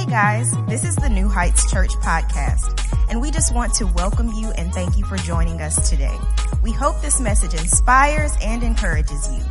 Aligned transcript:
Hey 0.00 0.06
guys, 0.06 0.50
this 0.66 0.82
is 0.82 0.96
the 0.96 1.10
New 1.10 1.28
Heights 1.28 1.70
Church 1.70 1.90
podcast, 1.96 3.10
and 3.10 3.20
we 3.20 3.30
just 3.30 3.54
want 3.54 3.74
to 3.74 3.86
welcome 3.86 4.28
you 4.32 4.50
and 4.52 4.72
thank 4.72 4.96
you 4.96 5.04
for 5.04 5.18
joining 5.18 5.60
us 5.60 5.90
today. 5.90 6.16
We 6.62 6.72
hope 6.72 7.02
this 7.02 7.20
message 7.20 7.52
inspires 7.52 8.32
and 8.40 8.62
encourages 8.62 9.30
you. 9.30 9.44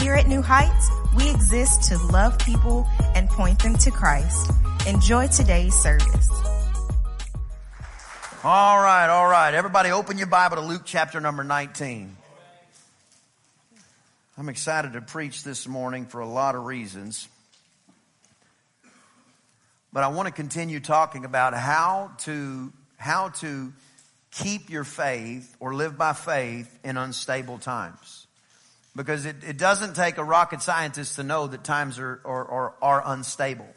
Here 0.00 0.14
at 0.14 0.26
New 0.26 0.42
Heights, 0.42 0.90
we 1.16 1.30
exist 1.30 1.84
to 1.84 1.98
love 2.06 2.36
people 2.40 2.84
and 3.14 3.28
point 3.28 3.62
them 3.62 3.76
to 3.76 3.92
Christ. 3.92 4.50
Enjoy 4.88 5.28
today's 5.28 5.76
service. 5.76 6.28
All 8.42 8.82
right, 8.82 9.08
all 9.08 9.28
right. 9.28 9.54
Everybody 9.54 9.92
open 9.92 10.18
your 10.18 10.26
Bible 10.26 10.56
to 10.56 10.62
Luke 10.62 10.82
chapter 10.84 11.20
number 11.20 11.44
19. 11.44 12.16
I'm 14.36 14.48
excited 14.48 14.94
to 14.94 15.00
preach 15.00 15.44
this 15.44 15.68
morning 15.68 16.06
for 16.06 16.20
a 16.20 16.26
lot 16.26 16.56
of 16.56 16.64
reasons. 16.64 17.28
But 19.92 20.04
I 20.04 20.08
want 20.08 20.26
to 20.26 20.32
continue 20.32 20.80
talking 20.80 21.24
about 21.24 21.54
how 21.54 22.12
to, 22.20 22.72
how 22.96 23.28
to 23.28 23.72
keep 24.30 24.70
your 24.70 24.84
faith 24.84 25.54
or 25.60 25.74
live 25.74 25.98
by 25.98 26.14
faith 26.14 26.78
in 26.82 26.96
unstable 26.96 27.58
times. 27.58 28.26
Because 28.96 29.26
it, 29.26 29.36
it 29.46 29.58
doesn't 29.58 29.94
take 29.94 30.18
a 30.18 30.24
rocket 30.24 30.62
scientist 30.62 31.16
to 31.16 31.22
know 31.22 31.46
that 31.46 31.64
times 31.64 31.98
are, 31.98 32.20
are, 32.24 32.44
are, 32.44 32.74
are 32.82 33.02
unstable. 33.06 33.68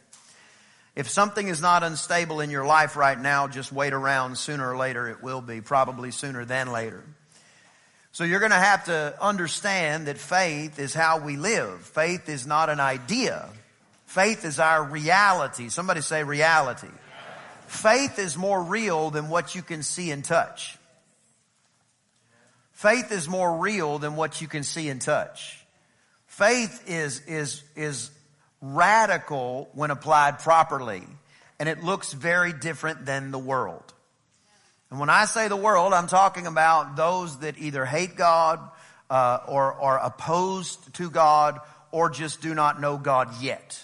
If 0.95 1.09
something 1.09 1.49
is 1.49 1.61
not 1.61 1.83
unstable 1.83 2.39
in 2.39 2.49
your 2.49 2.65
life 2.65 2.95
right 2.95 3.19
now, 3.19 3.47
just 3.49 3.73
wait 3.73 3.91
around. 3.91 4.37
Sooner 4.37 4.73
or 4.73 4.77
later 4.77 5.09
it 5.09 5.21
will 5.21 5.41
be, 5.41 5.59
probably 5.59 6.11
sooner 6.11 6.45
than 6.45 6.71
later. 6.71 7.03
So 8.13 8.23
you're 8.23 8.39
going 8.39 8.51
to 8.51 8.57
have 8.57 8.85
to 8.85 9.13
understand 9.21 10.07
that 10.07 10.17
faith 10.17 10.79
is 10.79 10.93
how 10.93 11.19
we 11.19 11.35
live. 11.35 11.81
Faith 11.81 12.29
is 12.29 12.47
not 12.47 12.69
an 12.69 12.79
idea. 12.79 13.49
Faith 14.15 14.45
is 14.45 14.61
our 14.61 14.81
reality. 14.81 15.67
Somebody 15.67 15.99
say 15.99 16.23
reality. 16.23 16.87
Faith 17.67 18.17
is 18.17 18.37
more 18.37 18.63
real 18.63 19.09
than 19.09 19.27
what 19.27 19.55
you 19.55 19.61
can 19.61 19.83
see 19.83 20.09
and 20.09 20.23
touch. 20.23 20.77
Faith 22.71 23.11
is 23.11 23.27
more 23.27 23.57
real 23.57 23.99
than 23.99 24.15
what 24.15 24.39
you 24.39 24.47
can 24.47 24.63
see 24.63 24.87
and 24.87 25.01
touch. 25.01 25.59
Faith 26.27 26.85
is, 26.87 27.25
is, 27.27 27.61
is 27.75 28.09
radical 28.61 29.67
when 29.73 29.91
applied 29.91 30.39
properly, 30.39 31.03
and 31.59 31.67
it 31.67 31.83
looks 31.83 32.13
very 32.13 32.53
different 32.53 33.05
than 33.05 33.31
the 33.31 33.37
world. 33.37 33.93
And 34.91 34.97
when 34.97 35.09
I 35.09 35.25
say 35.25 35.49
the 35.49 35.57
world, 35.57 35.91
I'm 35.91 36.07
talking 36.07 36.47
about 36.47 36.95
those 36.95 37.39
that 37.39 37.57
either 37.57 37.83
hate 37.83 38.15
God 38.15 38.61
uh, 39.09 39.39
or 39.45 39.73
are 39.73 39.99
opposed 39.99 40.93
to 40.93 41.09
God 41.09 41.59
or 41.91 42.09
just 42.09 42.41
do 42.41 42.55
not 42.55 42.79
know 42.79 42.97
God 42.97 43.41
yet. 43.41 43.77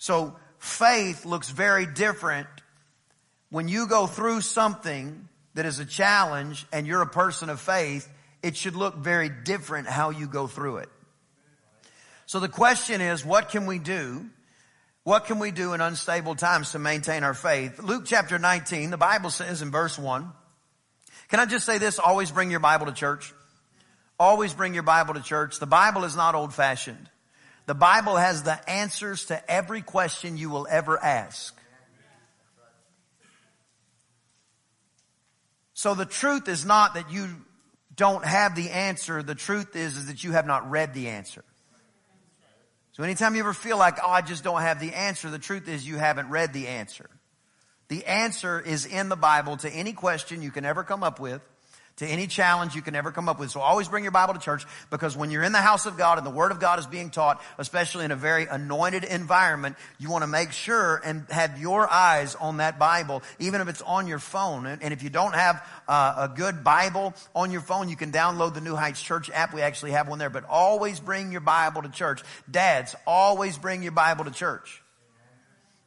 So 0.00 0.34
faith 0.58 1.24
looks 1.24 1.48
very 1.48 1.86
different 1.86 2.48
when 3.50 3.68
you 3.68 3.86
go 3.86 4.08
through 4.08 4.40
something 4.40 5.28
that 5.54 5.64
is 5.64 5.78
a 5.78 5.84
challenge 5.84 6.66
and 6.72 6.88
you're 6.88 7.02
a 7.02 7.06
person 7.06 7.48
of 7.50 7.60
faith. 7.60 8.08
It 8.42 8.56
should 8.56 8.74
look 8.74 8.96
very 8.96 9.28
different 9.28 9.86
how 9.86 10.10
you 10.10 10.26
go 10.26 10.48
through 10.48 10.78
it. 10.78 10.88
So 12.26 12.40
the 12.40 12.48
question 12.48 13.00
is, 13.00 13.24
what 13.24 13.50
can 13.50 13.66
we 13.66 13.78
do 13.78 14.28
what 15.02 15.24
can 15.24 15.38
we 15.38 15.50
do 15.50 15.72
in 15.72 15.80
unstable 15.80 16.34
times 16.34 16.72
to 16.72 16.78
maintain 16.78 17.24
our 17.24 17.34
faith? 17.34 17.82
Luke 17.82 18.04
chapter 18.06 18.38
19, 18.38 18.90
the 18.90 18.98
Bible 18.98 19.30
says 19.30 19.62
in 19.62 19.70
verse 19.70 19.98
1. 19.98 20.30
Can 21.28 21.40
I 21.40 21.46
just 21.46 21.64
say 21.64 21.78
this? 21.78 21.98
Always 21.98 22.30
bring 22.30 22.50
your 22.50 22.60
Bible 22.60 22.86
to 22.86 22.92
church. 22.92 23.32
Always 24.18 24.52
bring 24.52 24.74
your 24.74 24.82
Bible 24.82 25.14
to 25.14 25.22
church. 25.22 25.58
The 25.58 25.66
Bible 25.66 26.04
is 26.04 26.16
not 26.16 26.34
old 26.34 26.52
fashioned. 26.52 27.08
The 27.66 27.74
Bible 27.74 28.16
has 28.16 28.42
the 28.42 28.68
answers 28.68 29.26
to 29.26 29.50
every 29.50 29.82
question 29.82 30.36
you 30.36 30.50
will 30.50 30.66
ever 30.68 30.98
ask. 30.98 31.56
So 35.74 35.94
the 35.94 36.04
truth 36.04 36.48
is 36.48 36.64
not 36.64 36.94
that 36.94 37.10
you 37.10 37.28
don't 37.94 38.24
have 38.24 38.54
the 38.54 38.70
answer. 38.70 39.22
The 39.22 39.34
truth 39.34 39.76
is, 39.76 39.96
is 39.96 40.06
that 40.06 40.22
you 40.22 40.32
have 40.32 40.46
not 40.46 40.70
read 40.70 40.94
the 40.94 41.08
answer. 41.08 41.44
So 42.92 43.02
anytime 43.02 43.34
you 43.34 43.40
ever 43.40 43.54
feel 43.54 43.78
like, 43.78 43.98
oh, 44.04 44.10
I 44.10 44.20
just 44.20 44.44
don't 44.44 44.60
have 44.60 44.80
the 44.80 44.92
answer, 44.92 45.30
the 45.30 45.38
truth 45.38 45.68
is 45.68 45.86
you 45.86 45.96
haven't 45.96 46.28
read 46.28 46.52
the 46.52 46.68
answer. 46.68 47.08
The 47.88 48.04
answer 48.04 48.60
is 48.60 48.84
in 48.84 49.08
the 49.08 49.16
Bible 49.16 49.56
to 49.58 49.70
any 49.70 49.92
question 49.92 50.42
you 50.42 50.50
can 50.50 50.64
ever 50.64 50.84
come 50.84 51.02
up 51.02 51.18
with 51.18 51.40
to 52.00 52.06
any 52.06 52.26
challenge 52.26 52.74
you 52.74 52.80
can 52.80 52.96
ever 52.96 53.12
come 53.12 53.28
up 53.28 53.38
with. 53.38 53.50
So 53.50 53.60
always 53.60 53.86
bring 53.86 54.04
your 54.04 54.10
Bible 54.10 54.32
to 54.32 54.40
church 54.40 54.64
because 54.88 55.18
when 55.18 55.30
you're 55.30 55.42
in 55.42 55.52
the 55.52 55.58
house 55.58 55.84
of 55.84 55.98
God 55.98 56.16
and 56.16 56.26
the 56.26 56.30
Word 56.30 56.50
of 56.50 56.58
God 56.58 56.78
is 56.78 56.86
being 56.86 57.10
taught, 57.10 57.42
especially 57.58 58.06
in 58.06 58.10
a 58.10 58.16
very 58.16 58.46
anointed 58.46 59.04
environment, 59.04 59.76
you 59.98 60.10
want 60.10 60.22
to 60.22 60.26
make 60.26 60.52
sure 60.52 61.02
and 61.04 61.26
have 61.28 61.60
your 61.60 61.86
eyes 61.92 62.34
on 62.36 62.56
that 62.56 62.78
Bible, 62.78 63.22
even 63.38 63.60
if 63.60 63.68
it's 63.68 63.82
on 63.82 64.06
your 64.06 64.18
phone. 64.18 64.64
And 64.64 64.94
if 64.94 65.02
you 65.02 65.10
don't 65.10 65.34
have 65.34 65.62
uh, 65.86 66.28
a 66.30 66.34
good 66.34 66.64
Bible 66.64 67.12
on 67.34 67.50
your 67.50 67.60
phone, 67.60 67.90
you 67.90 67.96
can 67.96 68.12
download 68.12 68.54
the 68.54 68.62
New 68.62 68.76
Heights 68.76 69.02
Church 69.02 69.28
app. 69.28 69.52
We 69.52 69.60
actually 69.60 69.90
have 69.90 70.08
one 70.08 70.18
there, 70.18 70.30
but 70.30 70.44
always 70.48 71.00
bring 71.00 71.32
your 71.32 71.42
Bible 71.42 71.82
to 71.82 71.90
church. 71.90 72.22
Dads, 72.50 72.96
always 73.06 73.58
bring 73.58 73.82
your 73.82 73.92
Bible 73.92 74.24
to 74.24 74.30
church. 74.30 74.82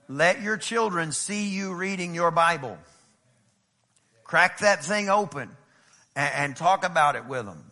Let 0.08 0.44
your 0.44 0.58
children 0.58 1.12
see 1.12 1.50
you 1.50 1.74
reading 1.74 2.14
your 2.14 2.30
Bible. 2.30 2.78
Crack 4.24 4.60
that 4.60 4.86
thing 4.86 5.10
open 5.10 5.50
and, 6.16 6.34
and 6.36 6.56
talk 6.56 6.86
about 6.86 7.16
it 7.16 7.26
with 7.26 7.46
them. 7.46 7.72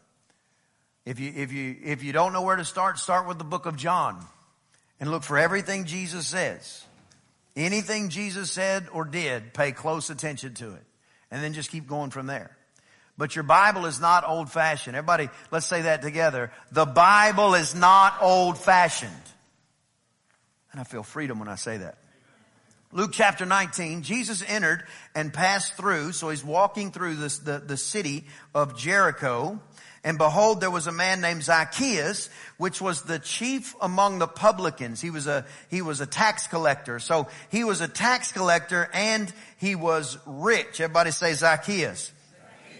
If 1.05 1.19
you, 1.19 1.33
if 1.35 1.51
you, 1.51 1.75
if 1.83 2.03
you 2.03 2.13
don't 2.13 2.33
know 2.33 2.43
where 2.43 2.55
to 2.55 2.65
start, 2.65 2.99
start 2.99 3.27
with 3.27 3.37
the 3.37 3.43
book 3.43 3.65
of 3.65 3.75
John 3.75 4.23
and 4.99 5.09
look 5.09 5.23
for 5.23 5.37
everything 5.37 5.85
Jesus 5.85 6.27
says. 6.27 6.85
Anything 7.55 8.09
Jesus 8.09 8.51
said 8.51 8.87
or 8.93 9.03
did, 9.03 9.53
pay 9.53 9.71
close 9.71 10.09
attention 10.09 10.53
to 10.55 10.73
it. 10.73 10.83
And 11.31 11.43
then 11.43 11.53
just 11.53 11.71
keep 11.71 11.87
going 11.87 12.11
from 12.11 12.27
there. 12.27 12.55
But 13.17 13.35
your 13.35 13.43
Bible 13.43 13.85
is 13.85 13.99
not 13.99 14.27
old 14.27 14.51
fashioned. 14.51 14.95
Everybody, 14.95 15.29
let's 15.51 15.65
say 15.65 15.83
that 15.83 16.01
together. 16.01 16.51
The 16.71 16.85
Bible 16.85 17.55
is 17.55 17.75
not 17.75 18.17
old 18.21 18.57
fashioned. 18.57 19.11
And 20.71 20.79
I 20.79 20.83
feel 20.83 21.03
freedom 21.03 21.39
when 21.39 21.47
I 21.47 21.55
say 21.55 21.77
that. 21.77 21.97
Luke 22.93 23.11
chapter 23.13 23.45
19, 23.45 24.03
Jesus 24.03 24.43
entered 24.45 24.83
and 25.15 25.33
passed 25.33 25.75
through, 25.75 26.11
so 26.11 26.29
he's 26.29 26.43
walking 26.43 26.91
through 26.91 27.15
this, 27.15 27.39
the, 27.39 27.59
the 27.59 27.77
city 27.77 28.25
of 28.53 28.77
Jericho. 28.77 29.61
And 30.03 30.17
behold, 30.17 30.59
there 30.59 30.71
was 30.71 30.87
a 30.87 30.91
man 30.91 31.21
named 31.21 31.43
Zacchaeus, 31.43 32.29
which 32.57 32.81
was 32.81 33.03
the 33.03 33.17
chief 33.17 33.75
among 33.79 34.19
the 34.19 34.27
publicans. 34.27 34.99
He 34.99 35.09
was 35.09 35.27
a, 35.27 35.45
he 35.69 35.81
was 35.81 36.01
a 36.01 36.05
tax 36.05 36.47
collector. 36.47 36.99
So 36.99 37.27
he 37.49 37.63
was 37.63 37.79
a 37.79 37.87
tax 37.87 38.33
collector 38.33 38.89
and 38.93 39.31
he 39.57 39.75
was 39.75 40.17
rich. 40.25 40.81
Everybody 40.81 41.11
say 41.11 41.33
Zacchaeus. 41.33 42.11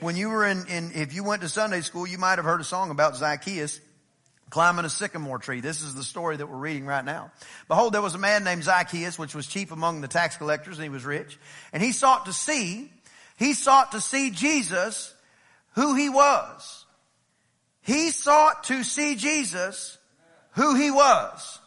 When 0.01 0.17
you 0.17 0.29
were 0.29 0.45
in, 0.45 0.65
in, 0.67 0.91
if 0.93 1.13
you 1.13 1.23
went 1.23 1.43
to 1.43 1.49
Sunday 1.49 1.81
school, 1.81 2.07
you 2.07 2.17
might 2.17 2.37
have 2.37 2.45
heard 2.45 2.59
a 2.59 2.65
song 2.65 2.89
about 2.89 3.15
Zacchaeus 3.15 3.79
climbing 4.51 4.85
a 4.85 4.89
sycamore 4.89 5.39
tree. 5.39 5.61
This 5.61 5.81
is 5.81 5.95
the 5.95 6.03
story 6.03 6.37
that 6.37 6.45
we're 6.45 6.57
reading 6.57 6.85
right 6.85 7.03
now. 7.03 7.31
Behold, 7.67 7.93
there 7.93 8.01
was 8.01 8.13
a 8.13 8.19
man 8.19 8.43
named 8.43 8.63
Zacchaeus, 8.63 9.17
which 9.17 9.33
was 9.33 9.47
chief 9.47 9.71
among 9.71 10.01
the 10.01 10.07
tax 10.07 10.37
collectors, 10.37 10.77
and 10.77 10.83
he 10.83 10.89
was 10.89 11.05
rich. 11.05 11.39
And 11.73 11.81
he 11.81 11.91
sought 11.93 12.25
to 12.25 12.33
see, 12.33 12.91
he 13.37 13.53
sought 13.53 13.93
to 13.93 14.01
see 14.01 14.29
Jesus, 14.29 15.13
who 15.73 15.95
he 15.95 16.09
was. 16.09 16.85
He 17.81 18.11
sought 18.11 18.65
to 18.65 18.83
see 18.83 19.15
Jesus, 19.15 19.97
who 20.51 20.75
he 20.75 20.91
was. 20.91 21.59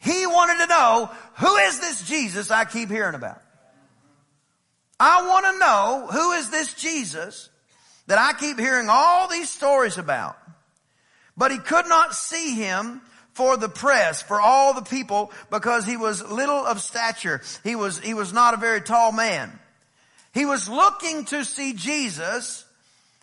He 0.00 0.26
wanted 0.26 0.58
to 0.58 0.66
know, 0.66 1.10
who 1.38 1.56
is 1.56 1.80
this 1.80 2.08
Jesus 2.08 2.50
I 2.50 2.64
keep 2.64 2.90
hearing 2.90 3.14
about? 3.14 3.40
I 4.98 5.26
want 5.28 5.46
to 5.46 5.58
know, 5.58 6.08
who 6.10 6.32
is 6.32 6.50
this 6.50 6.74
Jesus 6.74 7.50
that 8.06 8.18
I 8.18 8.38
keep 8.38 8.58
hearing 8.58 8.88
all 8.90 9.28
these 9.28 9.50
stories 9.50 9.98
about? 9.98 10.36
But 11.36 11.50
he 11.50 11.58
could 11.58 11.86
not 11.86 12.14
see 12.14 12.54
him 12.54 13.00
for 13.32 13.56
the 13.56 13.68
press, 13.68 14.22
for 14.22 14.40
all 14.40 14.74
the 14.74 14.82
people, 14.82 15.32
because 15.50 15.84
he 15.84 15.96
was 15.96 16.22
little 16.22 16.64
of 16.64 16.80
stature. 16.80 17.42
He 17.64 17.74
was, 17.74 17.98
he 17.98 18.14
was 18.14 18.32
not 18.32 18.54
a 18.54 18.56
very 18.56 18.80
tall 18.80 19.10
man. 19.10 19.58
He 20.32 20.46
was 20.46 20.68
looking 20.68 21.24
to 21.26 21.44
see 21.44 21.74
Jesus, 21.74 22.64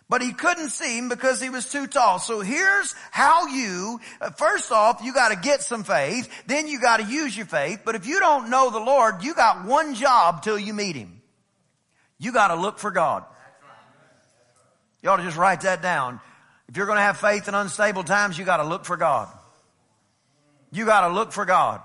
but 0.09 0.21
he 0.21 0.33
couldn't 0.33 0.69
see 0.69 0.97
him 0.97 1.07
because 1.07 1.41
he 1.41 1.49
was 1.49 1.71
too 1.71 1.87
tall. 1.87 2.19
So 2.19 2.41
here's 2.41 2.93
how 3.11 3.47
you, 3.47 4.01
uh, 4.19 4.31
first 4.31 4.71
off, 4.71 5.01
you 5.03 5.13
gotta 5.13 5.37
get 5.37 5.61
some 5.61 5.85
faith, 5.85 6.29
then 6.47 6.67
you 6.67 6.81
gotta 6.81 7.03
use 7.03 7.35
your 7.35 7.45
faith, 7.45 7.81
but 7.85 7.95
if 7.95 8.05
you 8.05 8.19
don't 8.19 8.49
know 8.49 8.69
the 8.69 8.79
Lord, 8.79 9.23
you 9.23 9.33
got 9.33 9.65
one 9.65 9.95
job 9.95 10.43
till 10.43 10.59
you 10.59 10.73
meet 10.73 10.97
him. 10.97 11.21
You 12.17 12.33
gotta 12.33 12.55
look 12.55 12.79
for 12.79 12.91
God. 12.91 13.23
You 15.01 15.09
ought 15.09 15.17
to 15.17 15.23
just 15.23 15.37
write 15.37 15.61
that 15.61 15.81
down. 15.81 16.19
If 16.71 16.77
you're 16.77 16.85
going 16.85 16.99
to 16.99 17.03
have 17.03 17.17
faith 17.17 17.49
in 17.49 17.53
unstable 17.53 18.05
times, 18.05 18.39
you 18.39 18.45
got 18.45 18.57
to 18.57 18.63
look 18.63 18.85
for 18.85 18.95
God. 18.95 19.27
You 20.71 20.85
got 20.85 21.05
to 21.05 21.13
look 21.13 21.33
for 21.33 21.43
God. 21.43 21.81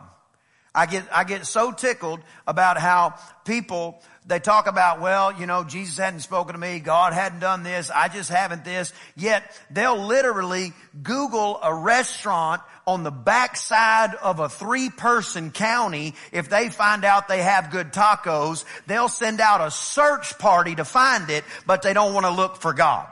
I 0.73 0.87
get, 0.87 1.05
I 1.13 1.25
get 1.25 1.45
so 1.45 1.73
tickled 1.73 2.21
about 2.47 2.79
how 2.79 3.15
people, 3.45 4.01
they 4.27 4.39
talk 4.39 4.69
about, 4.69 5.01
well, 5.01 5.33
you 5.33 5.47
know, 5.47 5.65
Jesus 5.65 5.99
hadn't 5.99 6.21
spoken 6.21 6.53
to 6.53 6.59
me, 6.59 6.79
God 6.79 7.15
hadn't 7.15 7.41
done 7.41 7.65
this, 7.65 7.91
I 7.91 8.07
just 8.07 8.31
haven't 8.31 8.65
this, 8.65 8.93
yet 9.17 9.59
they'll 9.73 10.07
literally 10.07 10.73
Google 11.03 11.59
a 11.65 11.75
restaurant 11.75 12.63
on 12.87 13.03
the 13.03 13.11
backside 13.11 14.15
of 14.15 14.39
a 14.39 14.49
three 14.49 14.91
person 14.91 15.51
county. 15.51 16.15
If 16.31 16.49
they 16.49 16.69
find 16.69 17.05
out 17.05 17.27
they 17.27 17.43
have 17.43 17.73
good 17.73 17.93
tacos, 17.93 18.65
they'll 18.87 19.09
send 19.09 19.41
out 19.41 19.67
a 19.67 19.73
search 19.73 20.39
party 20.39 20.77
to 20.77 20.85
find 20.85 21.29
it, 21.29 21.43
but 21.67 21.83
they 21.83 21.93
don't 21.93 22.15
want 22.15 22.27
to 22.27 22.33
look 22.33 22.59
for 22.59 22.73
God. 22.73 23.09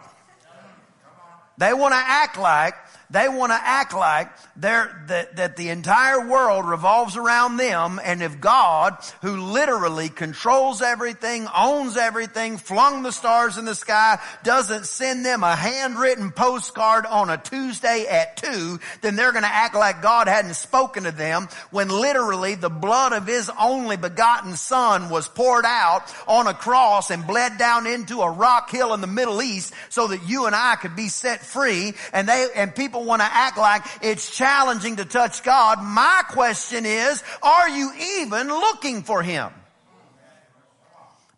They 1.59 1.73
want 1.73 1.93
to 1.93 1.99
act 1.99 2.39
like 2.39 2.75
they 3.11 3.29
want 3.29 3.53
to 3.53 3.59
act 3.63 3.95
like 3.95 4.29
they're, 4.57 5.05
that, 5.09 5.37
that 5.37 5.57
the 5.57 5.71
entire 5.71 6.29
world 6.29 6.67
revolves 6.67 7.17
around 7.17 7.57
them. 7.57 8.01
And 8.05 8.23
if 8.23 8.41
God, 8.41 8.97
who 9.23 9.37
literally 9.37 10.09
controls 10.09 10.83
everything, 10.83 11.49
owns 11.57 11.97
everything, 11.97 12.59
flung 12.59 13.03
the 13.03 13.11
stars 13.13 13.59
in 13.59 13.65
the 13.65 13.75
sky, 13.75 14.21
doesn't 14.43 14.87
send 14.87 15.25
them 15.25 15.43
a 15.43 15.57
handwritten 15.57 16.31
postcard 16.31 17.07
on 17.07 17.31
a 17.31 17.39
Tuesday 17.39 18.07
at 18.09 18.37
two, 18.37 18.79
then 19.01 19.17
they're 19.17 19.33
going 19.33 19.45
to 19.45 19.49
act 19.49 19.75
like 19.75 20.03
God 20.03 20.29
hadn't 20.29 20.55
spoken 20.55 21.05
to 21.05 21.13
them 21.13 21.49
when 21.71 21.89
literally 21.89 22.55
the 22.55 22.71
blood 22.71 23.13
of 23.13 23.27
his 23.27 23.51
only 23.61 23.97
begotten 23.97 24.57
son 24.57 25.09
was 25.09 25.29
poured 25.29 25.65
out 25.65 26.03
on 26.29 26.47
a 26.47 26.55
cross 26.55 27.11
and 27.11 27.27
bled 27.27 27.59
down 27.59 27.87
into 27.87 28.21
a 28.21 28.31
rock 28.31 28.71
hill 28.71 28.95
in 28.95 29.01
the 29.01 29.07
Middle 29.07 29.43
East 29.43 29.73
so 29.89 30.09
that 30.09 30.29
you 30.29 30.47
and 30.47 30.55
I 30.55 30.77
could 30.77 30.95
be 30.95 31.09
set 31.09 31.41
free. 31.41 31.95
And 32.13 32.29
they, 32.29 32.47
and 32.55 32.75
people 32.75 33.05
to 33.21 33.25
act 33.25 33.59
like 33.59 33.83
it's 34.03 34.37
challenging 34.45 34.97
to 34.97 35.07
touch 35.07 35.43
God. 35.43 35.83
My 35.83 36.23
question 36.29 36.85
is, 36.85 37.23
are 37.43 37.71
you 37.71 37.91
even 38.21 38.49
looking 38.49 39.03
for 39.03 39.23
Him? 39.23 39.51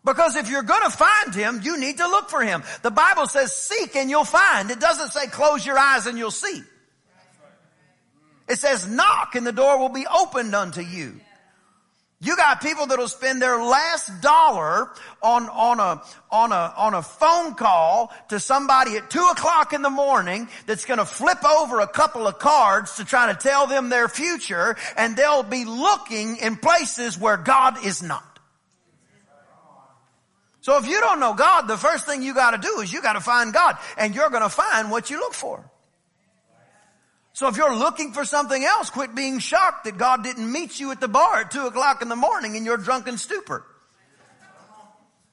Because 0.03 0.35
if 0.35 0.49
you're 0.49 0.63
going 0.63 0.83
to 0.83 0.97
find 0.97 1.33
Him, 1.33 1.61
you 1.63 1.79
need 1.79 1.99
to 1.99 2.07
look 2.07 2.29
for 2.29 2.41
Him. 2.41 2.63
The 2.81 2.91
Bible 2.91 3.25
says 3.27 3.55
seek 3.55 3.95
and 3.95 4.09
you'll 4.09 4.25
find. 4.25 4.69
It 4.69 4.81
doesn't 4.81 5.11
say 5.11 5.27
close 5.27 5.65
your 5.65 5.79
eyes 5.79 6.05
and 6.05 6.17
you'll 6.17 6.31
see. 6.31 6.61
It 8.49 8.59
says 8.59 8.85
knock 8.85 9.35
and 9.35 9.47
the 9.47 9.53
door 9.53 9.79
will 9.79 9.89
be 9.89 10.05
opened 10.05 10.53
unto 10.53 10.81
you. 10.81 11.21
You 12.19 12.35
got 12.35 12.61
people 12.61 12.87
that'll 12.87 13.07
spend 13.07 13.43
their 13.43 13.61
last 13.61 14.21
dollar 14.21 14.89
on, 15.21 15.43
on 15.49 15.79
a, 15.79 16.01
on 16.31 16.51
a, 16.51 16.73
on 16.75 16.95
a 16.95 17.03
phone 17.03 17.53
call 17.53 18.11
to 18.29 18.39
somebody 18.39 18.97
at 18.97 19.11
two 19.11 19.23
o'clock 19.31 19.71
in 19.73 19.83
the 19.83 19.91
morning 19.91 20.49
that's 20.65 20.85
gonna 20.85 21.05
flip 21.05 21.45
over 21.45 21.79
a 21.79 21.87
couple 21.87 22.25
of 22.25 22.39
cards 22.39 22.95
to 22.95 23.05
try 23.05 23.31
to 23.31 23.39
tell 23.39 23.67
them 23.67 23.89
their 23.89 24.07
future 24.07 24.75
and 24.95 25.15
they'll 25.15 25.43
be 25.43 25.63
looking 25.65 26.37
in 26.37 26.55
places 26.55 27.19
where 27.19 27.37
God 27.37 27.85
is 27.85 28.01
not. 28.01 28.23
So 30.61 30.77
if 30.79 30.87
you 30.87 30.99
don't 30.99 31.19
know 31.19 31.35
God, 31.35 31.67
the 31.67 31.77
first 31.77 32.07
thing 32.07 32.23
you 32.23 32.33
gotta 32.33 32.57
do 32.57 32.79
is 32.81 32.91
you 32.91 33.03
gotta 33.03 33.21
find 33.21 33.53
God 33.53 33.77
and 33.95 34.15
you're 34.15 34.31
gonna 34.31 34.49
find 34.49 34.89
what 34.89 35.11
you 35.11 35.19
look 35.19 35.35
for. 35.35 35.69
So 37.37 37.47
if 37.47 37.55
you're 37.55 37.75
looking 37.75 38.13
for 38.13 38.25
something 38.25 38.65
else, 38.65 38.89
quit 38.89 39.13
being 39.13 39.37
shocked 39.37 39.83
that 39.83 39.95
God 39.95 40.23
didn't 40.23 40.51
meet 40.51 40.79
you 40.79 40.89
at 40.89 40.99
the 40.99 41.07
bar 41.07 41.41
at 41.41 41.51
two 41.51 41.67
o'clock 41.67 42.01
in 42.01 42.09
the 42.09 42.15
morning 42.15 42.55
in 42.55 42.65
your 42.65 42.77
drunken 42.77 43.19
stupor. 43.19 43.63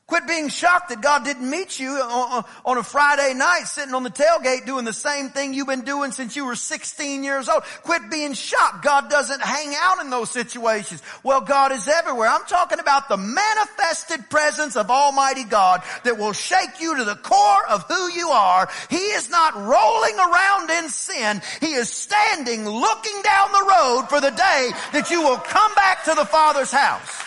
Quit 0.07 0.27
being 0.27 0.51
shocked 0.51 0.91
that 0.91 1.01
God 1.01 1.25
didn't 1.25 1.49
meet 1.49 1.81
you 1.81 1.89
on 1.89 2.77
a 2.77 2.83
Friday 2.83 3.33
night 3.33 3.63
sitting 3.65 3.95
on 3.95 4.03
the 4.03 4.11
tailgate 4.11 4.67
doing 4.67 4.85
the 4.85 4.93
same 4.93 5.31
thing 5.31 5.55
you've 5.55 5.67
been 5.67 5.81
doing 5.81 6.13
since 6.13 6.37
you 6.37 6.45
were 6.45 6.57
16 6.57 7.25
years 7.25 7.49
old. 7.49 7.63
Quit 7.85 8.11
being 8.11 8.35
shocked. 8.35 8.85
God 8.85 9.09
doesn't 9.09 9.41
hang 9.41 9.75
out 9.81 10.03
in 10.03 10.11
those 10.11 10.31
situations. 10.31 11.03
Well, 11.23 11.41
God 11.41 11.73
is 11.73 11.89
everywhere. 11.89 12.29
I'm 12.29 12.45
talking 12.45 12.81
about 12.81 13.09
the 13.09 13.17
manifested 13.17 14.29
presence 14.29 14.77
of 14.77 14.91
Almighty 14.91 15.45
God 15.45 15.83
that 16.05 16.19
will 16.19 16.35
shake 16.35 16.81
you 16.81 16.99
to 16.99 17.05
the 17.05 17.17
core 17.17 17.67
of 17.71 17.85
who 17.85 18.13
you 18.13 18.29
are. 18.29 18.69
He 18.91 18.97
is 18.97 19.31
not 19.31 19.55
rolling 19.55 20.19
around 20.19 20.71
in 20.71 20.91
sin. 20.91 21.41
He 21.61 21.73
is 21.73 21.89
standing 21.89 22.69
looking 22.69 23.23
down 23.23 23.53
the 23.53 23.67
road 23.71 24.07
for 24.11 24.21
the 24.21 24.31
day 24.31 24.71
that 24.93 25.11
you 25.11 25.23
will 25.23 25.39
come 25.39 25.75
back 25.77 26.05
to 26.05 26.15
the 26.15 26.27
Father's 26.27 26.73
house. 26.73 27.25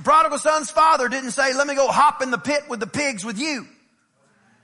The 0.00 0.04
prodigal 0.04 0.38
son's 0.38 0.70
father 0.70 1.10
didn't 1.10 1.32
say, 1.32 1.52
let 1.52 1.66
me 1.66 1.74
go 1.74 1.86
hop 1.86 2.22
in 2.22 2.30
the 2.30 2.38
pit 2.38 2.62
with 2.70 2.80
the 2.80 2.86
pigs 2.86 3.22
with 3.22 3.38
you. 3.38 3.66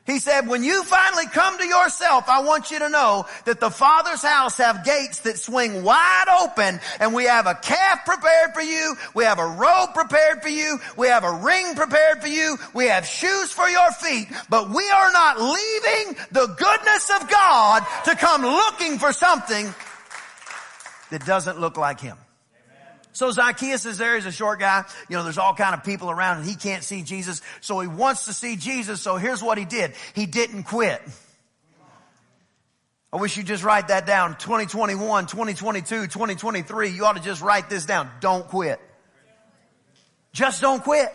He 0.07 0.19
said, 0.19 0.49
when 0.49 0.65
you 0.65 0.83
finally 0.83 1.27
come 1.27 1.59
to 1.59 1.67
yourself, 1.67 2.27
I 2.27 2.41
want 2.41 2.71
you 2.71 2.79
to 2.79 2.89
know 2.89 3.27
that 3.45 3.61
the 3.61 3.69
Father's 3.69 4.23
house 4.23 4.57
have 4.57 4.83
gates 4.83 5.21
that 5.21 5.39
swing 5.39 5.83
wide 5.83 6.25
open 6.41 6.81
and 7.01 7.13
we 7.13 7.25
have 7.25 7.47
a 7.47 7.53
calf 7.53 8.07
prepared 8.07 8.55
for 8.55 8.63
you. 8.63 8.97
We 9.13 9.25
have 9.25 9.39
a 9.39 9.47
robe 9.47 9.93
prepared 9.93 10.41
for 10.41 10.49
you. 10.49 10.79
We 10.97 11.09
have 11.09 11.25
a 11.25 11.33
ring 11.33 11.75
prepared 11.75 12.23
for 12.23 12.29
you. 12.29 12.57
We 12.73 12.87
have 12.87 13.05
shoes 13.05 13.53
for 13.53 13.69
your 13.69 13.93
feet, 13.93 14.29
but 14.49 14.71
we 14.71 14.89
are 14.89 15.13
not 15.13 15.39
leaving 15.39 16.17
the 16.33 16.47
goodness 16.47 17.11
of 17.11 17.29
God 17.29 17.83
to 18.07 18.17
come 18.17 18.41
looking 18.41 18.99
for 18.99 19.13
something 19.13 19.67
that 21.11 21.27
doesn't 21.27 21.61
look 21.61 21.77
like 21.77 22.01
Him. 22.01 22.17
So 23.17 23.31
Zacchaeus 23.31 23.87
is 23.87 23.97
there. 23.97 24.15
He's 24.15 24.27
a 24.27 24.31
short 24.31 24.61
guy. 24.61 24.85
You 25.09 25.17
know, 25.17 25.25
there's 25.25 25.39
all 25.39 25.55
kind 25.55 25.75
of 25.75 25.83
people 25.83 26.11
around 26.11 26.37
and 26.37 26.47
he 26.47 26.55
can't 26.55 26.85
see 26.85 27.01
Jesus. 27.01 27.41
So 27.63 27.81
he 27.81 27.89
wants 27.89 28.27
to 28.27 28.35
see 28.35 28.57
Jesus. 28.57 29.01
So 29.01 29.17
here's 29.17 29.43
what 29.43 29.57
he 29.57 29.65
did. 29.65 29.95
He 30.15 30.27
didn't 30.27 30.65
quit. 30.65 31.01
I 33.11 33.17
wish 33.17 33.39
you 33.39 33.43
just 33.43 33.65
write 33.65 33.89
that 33.89 34.05
down. 34.05 34.37
2021, 34.37 35.29
2022, 35.29 36.09
2023. 36.09 36.91
You 36.91 37.07
ought 37.07 37.17
to 37.17 37.23
just 37.23 37.41
write 37.41 37.71
this 37.71 37.87
down. 37.87 38.11
Don't 38.21 38.47
quit. 38.49 38.79
Just 40.35 40.61
don't 40.61 40.85
quit. 40.85 41.09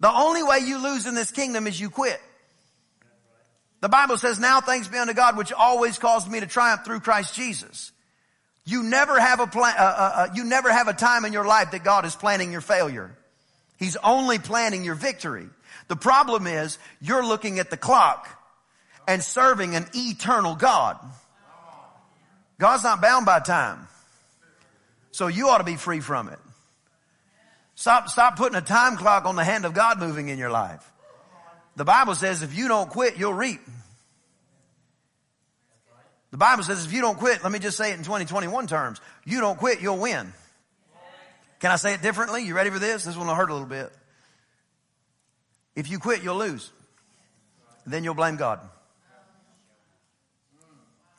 The 0.00 0.10
only 0.10 0.42
way 0.42 0.60
you 0.60 0.82
lose 0.82 1.04
in 1.04 1.14
this 1.14 1.30
kingdom 1.30 1.66
is 1.66 1.78
you 1.78 1.90
quit. 1.90 2.18
The 3.82 3.90
Bible 3.90 4.16
says, 4.16 4.40
now 4.40 4.62
thanks 4.62 4.88
be 4.88 4.96
unto 4.96 5.12
God, 5.12 5.36
which 5.36 5.52
always 5.52 5.98
caused 5.98 6.30
me 6.30 6.40
to 6.40 6.46
triumph 6.46 6.86
through 6.86 7.00
Christ 7.00 7.34
Jesus. 7.34 7.92
You 8.64 8.82
never 8.82 9.18
have 9.18 9.40
a 9.40 9.46
plan, 9.46 9.74
uh, 9.78 9.82
uh, 9.82 10.12
uh, 10.14 10.28
you 10.34 10.44
never 10.44 10.70
have 10.70 10.88
a 10.88 10.92
time 10.92 11.24
in 11.24 11.32
your 11.32 11.46
life 11.46 11.70
that 11.72 11.82
God 11.82 12.04
is 12.04 12.14
planning 12.14 12.52
your 12.52 12.60
failure. 12.60 13.16
He's 13.78 13.96
only 13.96 14.38
planning 14.38 14.84
your 14.84 14.94
victory. 14.94 15.48
The 15.88 15.96
problem 15.96 16.46
is 16.46 16.78
you're 17.00 17.24
looking 17.24 17.58
at 17.58 17.70
the 17.70 17.76
clock 17.76 18.28
and 19.08 19.22
serving 19.22 19.74
an 19.74 19.86
eternal 19.94 20.54
God. 20.54 20.98
God's 22.58 22.84
not 22.84 23.00
bound 23.00 23.26
by 23.26 23.40
time. 23.40 23.88
So 25.12 25.26
you 25.26 25.48
ought 25.48 25.58
to 25.58 25.64
be 25.64 25.76
free 25.76 26.00
from 26.00 26.28
it. 26.28 26.38
Stop, 27.74 28.08
stop 28.08 28.36
putting 28.36 28.56
a 28.56 28.60
time 28.60 28.96
clock 28.96 29.24
on 29.24 29.36
the 29.36 29.44
hand 29.44 29.64
of 29.64 29.72
God 29.72 29.98
moving 29.98 30.28
in 30.28 30.38
your 30.38 30.50
life. 30.50 30.86
The 31.76 31.84
Bible 31.84 32.14
says 32.14 32.42
if 32.42 32.54
you 32.54 32.68
don't 32.68 32.90
quit, 32.90 33.16
you'll 33.16 33.32
reap. 33.32 33.60
The 36.30 36.36
Bible 36.36 36.62
says 36.62 36.84
if 36.84 36.92
you 36.92 37.00
don't 37.00 37.18
quit, 37.18 37.42
let 37.42 37.50
me 37.50 37.58
just 37.58 37.76
say 37.76 37.90
it 37.90 37.98
in 37.98 38.04
2021 38.04 38.66
terms, 38.66 39.00
you 39.24 39.40
don't 39.40 39.58
quit, 39.58 39.80
you'll 39.80 39.98
win. 39.98 40.32
Can 41.58 41.70
I 41.70 41.76
say 41.76 41.94
it 41.94 42.02
differently? 42.02 42.44
You 42.44 42.54
ready 42.54 42.70
for 42.70 42.78
this? 42.78 43.04
This 43.04 43.16
one 43.16 43.26
will 43.26 43.34
hurt 43.34 43.50
a 43.50 43.52
little 43.52 43.68
bit. 43.68 43.92
If 45.76 45.90
you 45.90 45.98
quit, 45.98 46.22
you'll 46.22 46.38
lose. 46.38 46.70
Then 47.86 48.04
you'll 48.04 48.14
blame 48.14 48.36
God. 48.36 48.60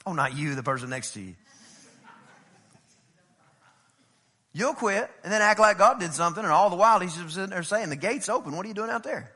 Oh, 0.05 0.13
not 0.13 0.35
you, 0.35 0.55
the 0.55 0.63
person 0.63 0.89
next 0.89 1.11
to 1.13 1.21
you. 1.21 1.35
You'll 4.53 4.73
quit 4.73 5.09
and 5.23 5.31
then 5.31 5.41
act 5.41 5.59
like 5.59 5.77
God 5.77 5.99
did 5.99 6.13
something, 6.13 6.43
and 6.43 6.51
all 6.51 6.69
the 6.69 6.75
while 6.75 6.99
he's 6.99 7.15
just 7.15 7.35
sitting 7.35 7.51
there 7.51 7.63
saying, 7.63 7.89
The 7.89 7.95
gate's 7.95 8.27
open. 8.27 8.55
What 8.55 8.65
are 8.65 8.67
you 8.67 8.73
doing 8.73 8.89
out 8.89 9.03
there? 9.03 9.31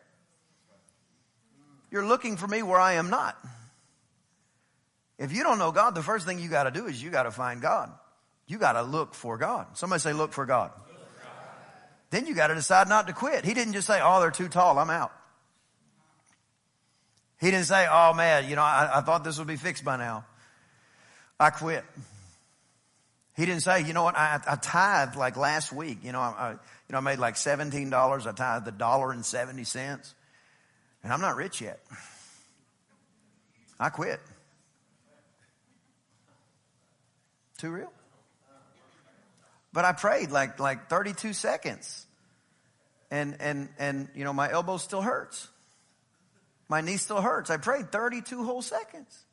You're 1.91 2.05
looking 2.05 2.35
for 2.35 2.47
me 2.47 2.63
where 2.63 2.79
I 2.79 2.93
am 2.93 3.09
not. 3.09 3.37
If 5.17 5.33
you 5.33 5.43
don't 5.43 5.59
know 5.59 5.71
God, 5.71 5.95
the 5.95 6.03
first 6.03 6.25
thing 6.25 6.39
you 6.39 6.49
got 6.49 6.63
to 6.63 6.71
do 6.71 6.87
is 6.87 7.01
you 7.01 7.09
got 7.09 7.23
to 7.23 7.31
find 7.31 7.61
God. 7.61 7.91
You 8.47 8.57
got 8.57 8.73
to 8.73 8.83
look 8.83 9.13
for 9.13 9.37
God. 9.37 9.77
Somebody 9.77 10.01
say, 10.01 10.13
look 10.13 10.33
for 10.33 10.45
God. 10.45 10.71
Then 12.11 12.27
you 12.27 12.35
got 12.35 12.47
to 12.47 12.55
decide 12.55 12.87
not 12.87 13.07
to 13.07 13.13
quit. 13.13 13.45
He 13.45 13.53
didn't 13.53 13.73
just 13.73 13.87
say, 13.87 13.99
oh, 14.01 14.19
they're 14.19 14.31
too 14.31 14.47
tall. 14.47 14.77
I'm 14.77 14.89
out. 14.89 15.11
He 17.39 17.51
didn't 17.51 17.65
say, 17.65 17.85
oh 17.89 18.13
man, 18.13 18.49
you 18.49 18.55
know, 18.55 18.61
I, 18.61 18.89
I 18.95 19.01
thought 19.01 19.23
this 19.23 19.37
would 19.37 19.47
be 19.47 19.57
fixed 19.57 19.83
by 19.83 19.97
now. 19.97 20.25
I 21.39 21.49
quit. 21.49 21.83
He 23.35 23.45
didn't 23.45 23.61
say, 23.63 23.83
you 23.83 23.91
know 23.91 24.03
what, 24.03 24.15
I, 24.15 24.39
I 24.47 24.55
tithed 24.55 25.17
like 25.17 25.35
last 25.35 25.73
week. 25.73 25.99
You 26.03 26.13
know, 26.13 26.21
I, 26.21 26.29
I, 26.29 26.51
you 26.51 26.57
know, 26.91 26.99
I 26.99 27.01
made 27.01 27.19
like 27.19 27.35
$17. 27.35 28.25
I 28.25 28.31
tithed 28.31 28.67
a 28.67 28.71
dollar 28.71 29.11
and 29.11 29.25
70 29.25 29.65
cents. 29.65 30.15
And 31.03 31.11
I'm 31.11 31.19
not 31.19 31.35
rich 31.35 31.59
yet. 31.59 31.79
I 33.79 33.89
quit. 33.89 34.21
Too 37.57 37.71
real? 37.71 37.91
But 39.73 39.85
I 39.85 39.91
prayed 39.91 40.31
like, 40.31 40.59
like 40.59 40.89
32 40.89 41.33
seconds. 41.33 42.05
And, 43.11 43.37
and, 43.39 43.69
and, 43.77 44.09
you 44.15 44.23
know, 44.23 44.33
my 44.33 44.51
elbow 44.51 44.77
still 44.77 45.01
hurts. 45.01 45.47
My 46.67 46.81
knee 46.81 46.97
still 46.97 47.21
hurts. 47.21 47.49
I 47.49 47.57
prayed 47.57 47.91
32 47.91 48.43
whole 48.43 48.61
seconds. 48.61 49.23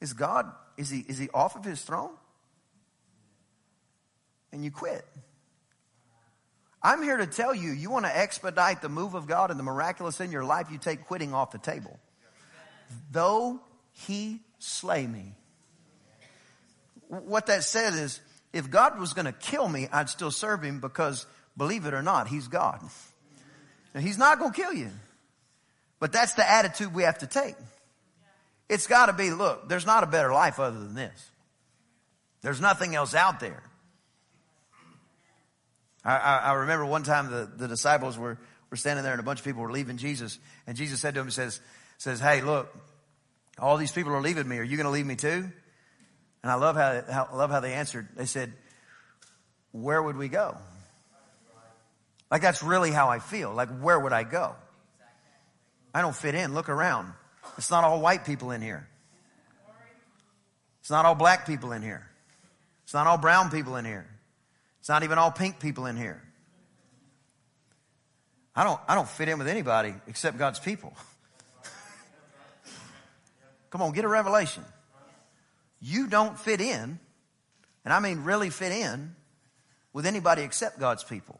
Is 0.00 0.12
God, 0.12 0.50
is 0.76 0.90
he, 0.90 1.00
is 1.00 1.18
he 1.18 1.28
off 1.34 1.56
of 1.56 1.64
his 1.64 1.82
throne? 1.82 2.14
and 4.54 4.64
you 4.64 4.70
quit. 4.70 5.04
I'm 6.80 7.02
here 7.02 7.16
to 7.16 7.26
tell 7.26 7.54
you, 7.54 7.72
you 7.72 7.90
want 7.90 8.06
to 8.06 8.16
expedite 8.16 8.80
the 8.82 8.88
move 8.88 9.14
of 9.14 9.26
God 9.26 9.50
and 9.50 9.58
the 9.58 9.64
miraculous 9.64 10.20
in 10.20 10.30
your 10.30 10.44
life, 10.44 10.68
you 10.70 10.78
take 10.78 11.06
quitting 11.06 11.34
off 11.34 11.50
the 11.50 11.58
table. 11.58 11.98
Though 13.10 13.60
he 13.92 14.40
slay 14.60 15.06
me. 15.06 15.34
What 17.08 17.46
that 17.46 17.64
said 17.64 17.94
is, 17.94 18.20
if 18.52 18.70
God 18.70 18.98
was 18.98 19.12
going 19.12 19.26
to 19.26 19.32
kill 19.32 19.68
me, 19.68 19.88
I'd 19.92 20.08
still 20.08 20.30
serve 20.30 20.62
him 20.62 20.80
because, 20.80 21.26
believe 21.56 21.86
it 21.86 21.94
or 21.94 22.02
not, 22.02 22.28
he's 22.28 22.48
God. 22.48 22.80
Now, 23.94 24.00
he's 24.00 24.18
not 24.18 24.38
going 24.38 24.52
to 24.52 24.60
kill 24.60 24.72
you. 24.72 24.90
But 26.00 26.12
that's 26.12 26.34
the 26.34 26.48
attitude 26.48 26.94
we 26.94 27.04
have 27.04 27.18
to 27.18 27.26
take. 27.26 27.54
It's 28.68 28.86
got 28.86 29.06
to 29.06 29.12
be, 29.12 29.30
look, 29.30 29.68
there's 29.68 29.86
not 29.86 30.02
a 30.02 30.06
better 30.06 30.32
life 30.32 30.58
other 30.58 30.78
than 30.78 30.94
this. 30.94 31.30
There's 32.42 32.60
nothing 32.60 32.94
else 32.94 33.14
out 33.14 33.40
there. 33.40 33.62
I, 36.04 36.16
I, 36.16 36.36
I 36.36 36.52
remember 36.54 36.84
one 36.84 37.02
time 37.02 37.30
the, 37.30 37.50
the 37.56 37.68
disciples 37.68 38.18
were, 38.18 38.38
were 38.70 38.76
standing 38.76 39.02
there 39.02 39.12
and 39.12 39.20
a 39.20 39.24
bunch 39.24 39.38
of 39.38 39.44
people 39.44 39.62
were 39.62 39.72
leaving 39.72 39.96
Jesus. 39.96 40.38
And 40.66 40.76
Jesus 40.76 41.00
said 41.00 41.14
to 41.14 41.20
them, 41.20 41.30
says, 41.30 41.60
says, 41.98 42.20
Hey, 42.20 42.42
look, 42.42 42.74
all 43.58 43.76
these 43.76 43.92
people 43.92 44.12
are 44.12 44.20
leaving 44.20 44.48
me. 44.48 44.58
Are 44.58 44.62
you 44.62 44.76
going 44.76 44.86
to 44.86 44.90
leave 44.90 45.06
me 45.06 45.16
too? 45.16 45.50
And 46.44 46.50
I 46.50 46.56
love 46.56 46.76
how, 46.76 47.02
how, 47.10 47.30
love 47.32 47.50
how 47.50 47.60
they 47.60 47.72
answered. 47.72 48.06
They 48.16 48.26
said, 48.26 48.52
where 49.72 50.02
would 50.02 50.18
we 50.18 50.28
go? 50.28 50.58
Like 52.30 52.42
that's 52.42 52.62
really 52.62 52.90
how 52.90 53.08
I 53.08 53.18
feel. 53.18 53.54
Like 53.54 53.70
where 53.80 53.98
would 53.98 54.12
I 54.12 54.24
go? 54.24 54.54
I 55.94 56.02
don't 56.02 56.14
fit 56.14 56.34
in. 56.34 56.52
Look 56.52 56.68
around. 56.68 57.14
It's 57.56 57.70
not 57.70 57.82
all 57.82 57.98
white 57.98 58.26
people 58.26 58.50
in 58.50 58.60
here. 58.60 58.86
It's 60.80 60.90
not 60.90 61.06
all 61.06 61.14
black 61.14 61.46
people 61.46 61.72
in 61.72 61.80
here. 61.80 62.06
It's 62.82 62.92
not 62.92 63.06
all 63.06 63.16
brown 63.16 63.50
people 63.50 63.76
in 63.76 63.86
here. 63.86 64.06
It's 64.80 64.90
not 64.90 65.02
even 65.02 65.16
all 65.16 65.30
pink 65.30 65.60
people 65.60 65.86
in 65.86 65.96
here. 65.96 66.22
I 68.54 68.64
don't, 68.64 68.78
I 68.86 68.94
don't 68.94 69.08
fit 69.08 69.30
in 69.30 69.38
with 69.38 69.48
anybody 69.48 69.94
except 70.06 70.36
God's 70.36 70.60
people. 70.60 70.92
Come 73.70 73.80
on, 73.80 73.92
get 73.92 74.04
a 74.04 74.08
revelation. 74.08 74.62
You 75.86 76.06
don't 76.06 76.38
fit 76.38 76.62
in, 76.62 76.98
and 77.84 77.92
I 77.92 78.00
mean 78.00 78.24
really 78.24 78.48
fit 78.48 78.72
in, 78.72 79.14
with 79.92 80.06
anybody 80.06 80.40
except 80.40 80.80
God's 80.80 81.04
people. 81.04 81.38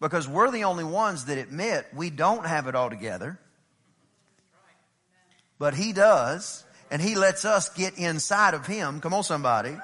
Because 0.00 0.26
we're 0.26 0.50
the 0.50 0.64
only 0.64 0.84
ones 0.84 1.26
that 1.26 1.36
admit 1.36 1.86
we 1.94 2.08
don't 2.08 2.46
have 2.46 2.66
it 2.66 2.74
all 2.74 2.88
together. 2.88 3.38
But 5.58 5.74
He 5.74 5.92
does, 5.92 6.64
and 6.90 7.02
He 7.02 7.14
lets 7.14 7.44
us 7.44 7.68
get 7.68 7.98
inside 7.98 8.54
of 8.54 8.66
Him. 8.66 9.00
Come 9.00 9.12
on, 9.12 9.22
somebody 9.22 9.76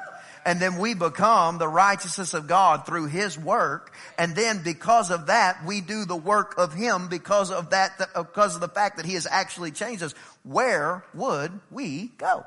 and 0.44 0.60
then 0.60 0.78
we 0.78 0.94
become 0.94 1.58
the 1.58 1.68
righteousness 1.68 2.34
of 2.34 2.46
God 2.46 2.84
through 2.84 3.06
His 3.06 3.38
work. 3.38 3.94
And 4.18 4.34
then 4.34 4.62
because 4.62 5.10
of 5.10 5.26
that, 5.26 5.64
we 5.64 5.80
do 5.80 6.04
the 6.04 6.16
work 6.16 6.54
of 6.58 6.74
Him 6.74 7.08
because 7.08 7.50
of 7.50 7.70
that, 7.70 7.92
because 8.14 8.54
of 8.54 8.60
the 8.60 8.68
fact 8.68 8.96
that 8.96 9.06
He 9.06 9.14
has 9.14 9.26
actually 9.30 9.70
changed 9.70 10.02
us. 10.02 10.14
Where 10.42 11.04
would 11.14 11.52
we 11.70 12.08
go? 12.18 12.44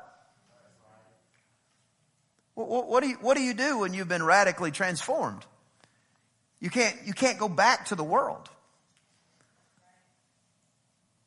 What 2.56 3.02
do 3.02 3.08
you, 3.10 3.16
what 3.20 3.36
do 3.36 3.42
you 3.42 3.52
do 3.52 3.80
when 3.80 3.92
you've 3.92 4.08
been 4.08 4.22
radically 4.22 4.70
transformed? 4.70 5.44
You 6.58 6.70
can't, 6.70 6.96
you 7.04 7.12
can't 7.12 7.38
go 7.38 7.50
back 7.50 7.86
to 7.86 7.94
the 7.94 8.02
world. 8.02 8.48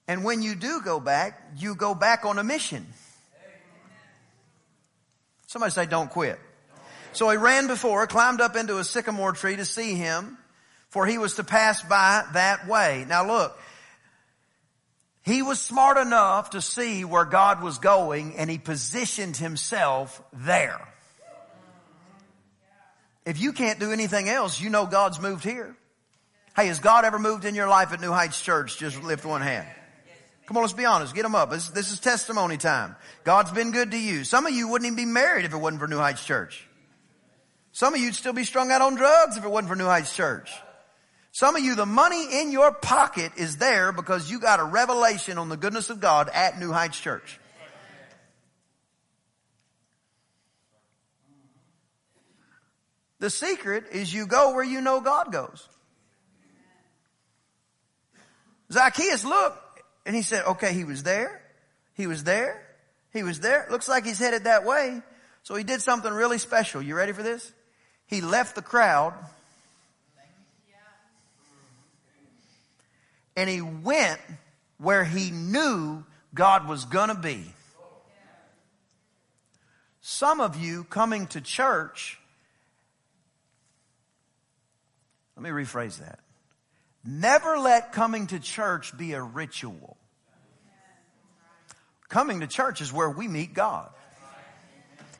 And 0.07 0.23
when 0.23 0.41
you 0.41 0.55
do 0.55 0.81
go 0.81 0.99
back, 0.99 1.39
you 1.55 1.75
go 1.75 1.93
back 1.93 2.25
on 2.25 2.39
a 2.39 2.43
mission. 2.43 2.83
Somebody 5.45 5.71
say, 5.71 5.85
don't 5.85 6.09
quit. 6.09 6.39
So 7.13 7.29
he 7.29 7.37
ran 7.37 7.67
before, 7.67 8.07
climbed 8.07 8.41
up 8.41 8.55
into 8.55 8.79
a 8.79 8.83
sycamore 8.83 9.33
tree 9.33 9.55
to 9.55 9.65
see 9.65 9.93
him, 9.93 10.35
for 10.89 11.05
he 11.05 11.19
was 11.19 11.35
to 11.35 11.43
pass 11.43 11.83
by 11.83 12.23
that 12.33 12.67
way. 12.67 13.05
Now 13.07 13.27
look, 13.27 13.55
he 15.21 15.43
was 15.43 15.61
smart 15.61 15.97
enough 15.97 16.51
to 16.51 16.61
see 16.61 17.05
where 17.05 17.25
God 17.25 17.61
was 17.61 17.77
going 17.77 18.35
and 18.35 18.49
he 18.49 18.57
positioned 18.57 19.37
himself 19.37 20.23
there. 20.33 20.87
If 23.29 23.39
you 23.39 23.53
can't 23.53 23.79
do 23.79 23.91
anything 23.91 24.27
else, 24.27 24.59
you 24.59 24.71
know 24.71 24.87
God's 24.87 25.19
moved 25.19 25.43
here. 25.43 25.77
Hey, 26.55 26.65
has 26.65 26.79
God 26.79 27.05
ever 27.05 27.19
moved 27.19 27.45
in 27.45 27.53
your 27.53 27.67
life 27.67 27.93
at 27.93 28.01
New 28.01 28.11
Heights 28.11 28.41
Church? 28.41 28.79
Just 28.79 29.03
lift 29.03 29.23
one 29.23 29.41
hand. 29.41 29.67
Come 30.47 30.57
on, 30.57 30.63
let's 30.63 30.73
be 30.73 30.85
honest. 30.85 31.13
Get 31.13 31.21
them 31.21 31.35
up. 31.35 31.51
This, 31.51 31.69
this 31.69 31.91
is 31.91 31.99
testimony 31.99 32.57
time. 32.57 32.95
God's 33.23 33.51
been 33.51 33.69
good 33.69 33.91
to 33.91 33.99
you. 33.99 34.23
Some 34.23 34.47
of 34.47 34.51
you 34.51 34.67
wouldn't 34.67 34.87
even 34.87 34.95
be 34.95 35.05
married 35.05 35.45
if 35.45 35.53
it 35.53 35.57
wasn't 35.57 35.79
for 35.79 35.87
New 35.87 35.99
Heights 35.99 36.25
Church. 36.25 36.67
Some 37.71 37.93
of 37.93 37.99
you'd 37.99 38.15
still 38.15 38.33
be 38.33 38.45
strung 38.45 38.71
out 38.71 38.81
on 38.81 38.95
drugs 38.95 39.37
if 39.37 39.45
it 39.45 39.51
wasn't 39.51 39.69
for 39.69 39.75
New 39.75 39.85
Heights 39.85 40.15
Church. 40.15 40.51
Some 41.31 41.55
of 41.55 41.63
you, 41.63 41.75
the 41.75 41.85
money 41.85 42.41
in 42.41 42.51
your 42.51 42.71
pocket 42.71 43.33
is 43.37 43.57
there 43.57 43.91
because 43.91 44.31
you 44.31 44.39
got 44.39 44.59
a 44.59 44.63
revelation 44.63 45.37
on 45.37 45.49
the 45.49 45.55
goodness 45.55 45.91
of 45.91 45.99
God 45.99 46.29
at 46.33 46.59
New 46.59 46.71
Heights 46.71 46.99
Church. 46.99 47.38
The 53.19 53.29
secret 53.29 53.85
is 53.91 54.13
you 54.13 54.25
go 54.27 54.53
where 54.53 54.63
you 54.63 54.81
know 54.81 55.01
God 55.01 55.31
goes. 55.31 55.67
Zacchaeus 58.71 59.25
looked 59.25 59.81
and 60.05 60.15
he 60.15 60.21
said, 60.21 60.45
okay, 60.45 60.73
he 60.73 60.83
was 60.83 61.03
there. 61.03 61.41
He 61.95 62.07
was 62.07 62.23
there. 62.23 62.65
He 63.11 63.23
was 63.23 63.39
there. 63.39 63.67
Looks 63.69 63.87
like 63.89 64.05
he's 64.05 64.19
headed 64.19 64.45
that 64.45 64.65
way. 64.65 65.01
So 65.43 65.55
he 65.55 65.63
did 65.63 65.81
something 65.81 66.11
really 66.11 66.37
special. 66.37 66.81
You 66.81 66.95
ready 66.95 67.11
for 67.11 67.23
this? 67.23 67.51
He 68.05 68.21
left 68.21 68.55
the 68.55 68.61
crowd 68.61 69.13
and 73.35 73.49
he 73.49 73.61
went 73.61 74.19
where 74.77 75.03
he 75.03 75.31
knew 75.31 76.03
God 76.33 76.67
was 76.67 76.85
going 76.85 77.09
to 77.09 77.15
be. 77.15 77.45
Some 80.01 80.41
of 80.41 80.57
you 80.57 80.83
coming 80.83 81.27
to 81.27 81.41
church, 81.41 82.18
let 85.39 85.53
me 85.53 85.63
rephrase 85.63 85.99
that. 85.99 86.19
Never 87.05 87.57
let 87.59 87.93
coming 87.93 88.27
to 88.27 88.39
church 88.39 88.97
be 88.97 89.13
a 89.13 89.21
ritual. 89.21 89.95
Coming 92.09 92.41
to 92.41 92.47
church 92.47 92.81
is 92.81 92.91
where 92.91 93.09
we 93.09 93.29
meet 93.29 93.53
God. 93.53 93.89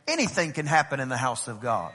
Anything 0.10 0.52
can 0.52 0.66
happen 0.66 1.00
in 1.00 1.08
the 1.08 1.16
house 1.16 1.48
of 1.48 1.62
God. 1.62 1.94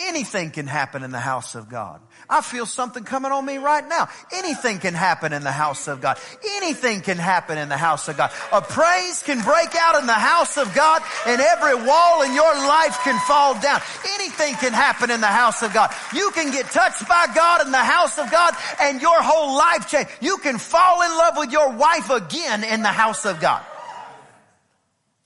Anything 0.00 0.50
can 0.50 0.66
happen 0.66 1.02
in 1.02 1.10
the 1.10 1.18
house 1.18 1.56
of 1.56 1.68
God. 1.68 2.00
I 2.30 2.40
feel 2.40 2.66
something 2.66 3.02
coming 3.02 3.32
on 3.32 3.44
me 3.44 3.58
right 3.58 3.86
now. 3.88 4.08
Anything 4.32 4.78
can 4.78 4.94
happen 4.94 5.32
in 5.32 5.42
the 5.42 5.52
house 5.52 5.88
of 5.88 6.00
God. 6.00 6.18
Anything 6.56 7.00
can 7.00 7.16
happen 7.16 7.58
in 7.58 7.68
the 7.68 7.76
house 7.76 8.06
of 8.06 8.16
God. 8.16 8.30
A 8.52 8.62
praise 8.62 9.22
can 9.24 9.40
break 9.42 9.74
out 9.74 10.00
in 10.00 10.06
the 10.06 10.12
house 10.12 10.56
of 10.56 10.72
God 10.74 11.02
and 11.26 11.40
every 11.40 11.74
wall 11.74 12.22
in 12.22 12.32
your 12.32 12.54
life 12.54 12.98
can 13.02 13.18
fall 13.20 13.58
down. 13.60 13.80
Anything 14.14 14.54
can 14.54 14.72
happen 14.72 15.10
in 15.10 15.20
the 15.20 15.26
house 15.26 15.62
of 15.62 15.74
God. 15.74 15.92
You 16.14 16.30
can 16.32 16.52
get 16.52 16.66
touched 16.66 17.08
by 17.08 17.26
God 17.34 17.66
in 17.66 17.72
the 17.72 17.78
house 17.78 18.18
of 18.18 18.30
God 18.30 18.54
and 18.80 19.02
your 19.02 19.20
whole 19.20 19.56
life 19.56 19.90
change. 19.90 20.08
You 20.20 20.38
can 20.38 20.58
fall 20.58 21.02
in 21.02 21.10
love 21.10 21.36
with 21.38 21.50
your 21.50 21.72
wife 21.72 22.10
again 22.10 22.62
in 22.62 22.82
the 22.82 22.88
house 22.88 23.26
of 23.26 23.40
God. 23.40 23.62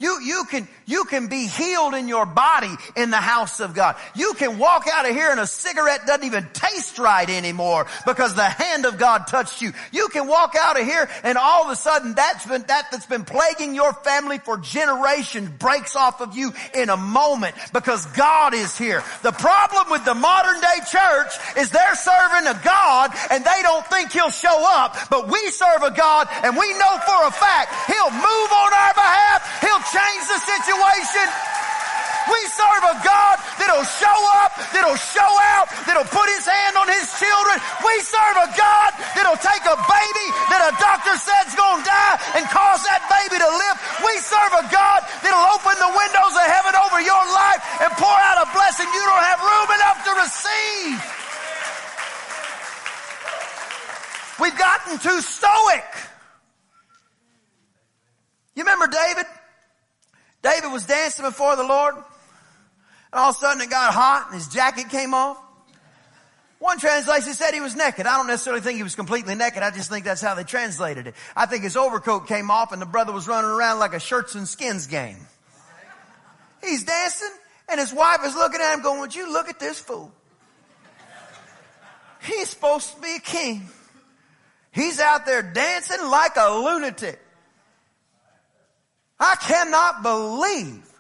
You, 0.03 0.21
you 0.21 0.45
can, 0.51 0.67
you 0.87 1.05
can 1.05 1.29
be 1.29 1.47
healed 1.47 1.95
in 1.95 2.09
your 2.09 2.27
body 2.27 2.75
in 2.97 3.11
the 3.11 3.17
house 3.17 3.61
of 3.61 3.75
God. 3.75 3.97
You 4.15 4.35
can 4.35 4.59
walk 4.59 4.87
out 4.93 5.09
of 5.09 5.15
here 5.15 5.31
and 5.31 5.41
a 5.41 5.47
cigarette 5.47 6.07
doesn't 6.07 6.25
even 6.25 6.49
taste 6.53 6.99
right 6.99 7.29
anymore 7.29 7.87
because 8.07 8.35
the 8.35 8.45
hand 8.45 8.87
of 8.87 8.99
God 8.99 9.27
touched 9.27 9.63
you. 9.63 9.73
You 9.93 10.09
can 10.09 10.27
walk 10.27 10.55
out 10.59 10.79
of 10.81 10.87
here 10.87 11.09
and 11.23 11.39
all 11.39 11.65
of 11.65 11.71
a 11.71 11.77
sudden 11.77 12.15
that's 12.15 12.47
been, 12.47 12.63
that 12.69 12.89
that's 12.91 13.07
been 13.07 13.25
plaguing 13.25 13.75
your 13.75 13.93
family 13.93 14.39
for 14.39 14.59
generations 14.59 15.51
breaks 15.59 15.97
off 15.97 16.21
of 16.21 16.37
you 16.37 16.53
in 16.75 16.91
a 16.91 16.97
moment 16.97 17.55
because 17.73 18.07
God 18.07 18.55
is 18.55 18.77
here. 18.77 19.03
The 19.23 19.33
problem 19.33 19.91
with 19.91 20.05
the 20.05 20.15
modern 20.15 20.61
day 20.61 20.79
church 20.91 21.33
is 21.57 21.71
they're 21.71 21.95
serving 21.95 22.49
a 22.49 22.61
God 22.65 23.13
and 23.31 23.45
they 23.45 23.61
don't 23.63 23.87
think 23.87 24.13
he'll 24.13 24.31
show 24.31 24.65
up, 24.75 24.97
but 25.11 25.29
we 25.29 25.51
serve 25.51 25.83
a 25.83 25.91
God 25.91 26.29
and 26.43 26.57
we 26.57 26.73
know 26.79 26.99
for 27.07 27.27
a 27.27 27.31
fact 27.31 27.73
he'll 27.87 28.11
move 28.11 28.51
on 28.53 28.71
our 28.73 28.95
behalf. 28.95 29.61
He'll 29.61 29.87
change 29.93 30.25
the 30.29 30.39
situation. 30.39 30.72
We 32.31 32.41
serve 32.55 32.85
a 32.87 32.97
God 33.03 33.37
that'll 33.59 33.85
show 33.85 34.19
up, 34.41 34.55
that'll 34.71 34.97
show 34.97 35.33
out, 35.59 35.67
that'll 35.85 36.07
put 36.07 36.29
his 36.31 36.47
hand 36.47 36.79
on 36.79 36.87
his 36.87 37.11
children. 37.19 37.59
We 37.83 37.95
serve 38.01 38.37
a 38.47 38.49
God 38.55 38.91
that'll 39.19 39.43
take 39.43 39.65
a 39.67 39.75
baby 39.75 40.27
that 40.55 40.71
a 40.71 40.73
doctor 40.79 41.19
said's 41.19 41.59
gonna 41.59 41.83
die 41.83 42.17
and 42.39 42.47
cause 42.47 42.81
that 42.87 43.03
baby 43.11 43.43
to 43.43 43.51
live. 43.51 43.77
We 44.07 44.15
serve 44.23 44.53
a 44.55 44.65
God 44.71 45.03
that'll 45.21 45.49
open 45.51 45.75
the 45.83 45.91
windows 45.91 46.35
of 46.39 46.47
heaven 46.47 46.75
over 46.79 47.03
your 47.03 47.25
life 47.35 47.61
and 47.83 47.91
pour 47.99 48.15
out 48.15 48.39
a 48.39 48.49
blessing 48.55 48.87
you 48.87 49.03
don't 49.03 49.27
have 49.27 49.41
room 49.43 49.69
enough 49.75 49.99
to 50.07 50.13
receive. 50.23 50.99
We've 54.39 54.59
gotten 54.59 54.99
too 54.99 55.21
stoic. 55.21 55.91
You 58.55 58.63
remember 58.63 58.87
David? 58.87 59.27
David 60.43 60.73
was 60.73 60.85
dancing 60.85 61.25
before 61.25 61.57
the 61.57 61.65
Lord. 61.65 61.95
And 61.95 62.05
all 63.21 63.31
of 63.31 63.37
a 63.37 63.39
sudden 63.39 63.63
it 63.63 63.71
got 63.71 63.93
hot 63.93 64.27
and 64.27 64.35
his 64.35 64.49
jacket 64.49 64.89
came 64.89 65.15
off. 65.15 65.39
One 66.59 66.79
translation 66.79 67.35
said 67.35 67.55
he 67.55 67.61
was 67.61 67.75
naked. 67.75 68.07
I 68.07 68.17
don't 68.17 68.29
necessarily 68.29 68.63
think 68.63 68.77
he 68.77 68.85
was 68.85 68.95
completely 68.95 69.35
naked. 69.35 69.63
I 69.63 69.71
just 69.71 69.91
think 69.91 70.05
that's 70.05 70.21
how 70.21 70.35
they 70.35 70.45
translated 70.45 71.09
it. 71.09 71.15
I 71.37 71.47
think 71.47 71.65
his 71.65 71.77
overcoat 71.77 72.29
came 72.29 72.51
off 72.51 72.73
and 72.73 72.81
the 72.81 72.87
brother 72.87 73.13
was 73.13 73.27
running 73.27 73.51
around 73.51 73.81
like 73.81 73.95
a 73.95 74.01
shirts 74.01 74.37
and 74.37 74.47
skins 74.47 74.87
game. 74.87 75.19
He's 76.63 76.85
dancing 76.85 77.33
and 77.69 77.81
his 77.81 77.93
wife 77.93 78.21
is 78.25 78.35
looking 78.35 78.61
at 78.61 78.75
him 78.75 78.83
going, 78.83 79.01
would 79.01 79.15
you 79.15 79.33
look 79.33 79.49
at 79.49 79.59
this 79.59 79.81
fool? 79.81 80.13
He's 82.23 82.51
supposed 82.51 82.95
to 82.95 83.01
be 83.01 83.17
a 83.17 83.21
king. 83.21 83.69
He's 84.71 85.01
out 85.01 85.27
there 85.27 85.43
dancing 85.43 86.09
like 86.09 86.37
a 86.37 86.55
lunatic. 86.55 87.21
Cannot 89.43 90.03
believe 90.03 90.92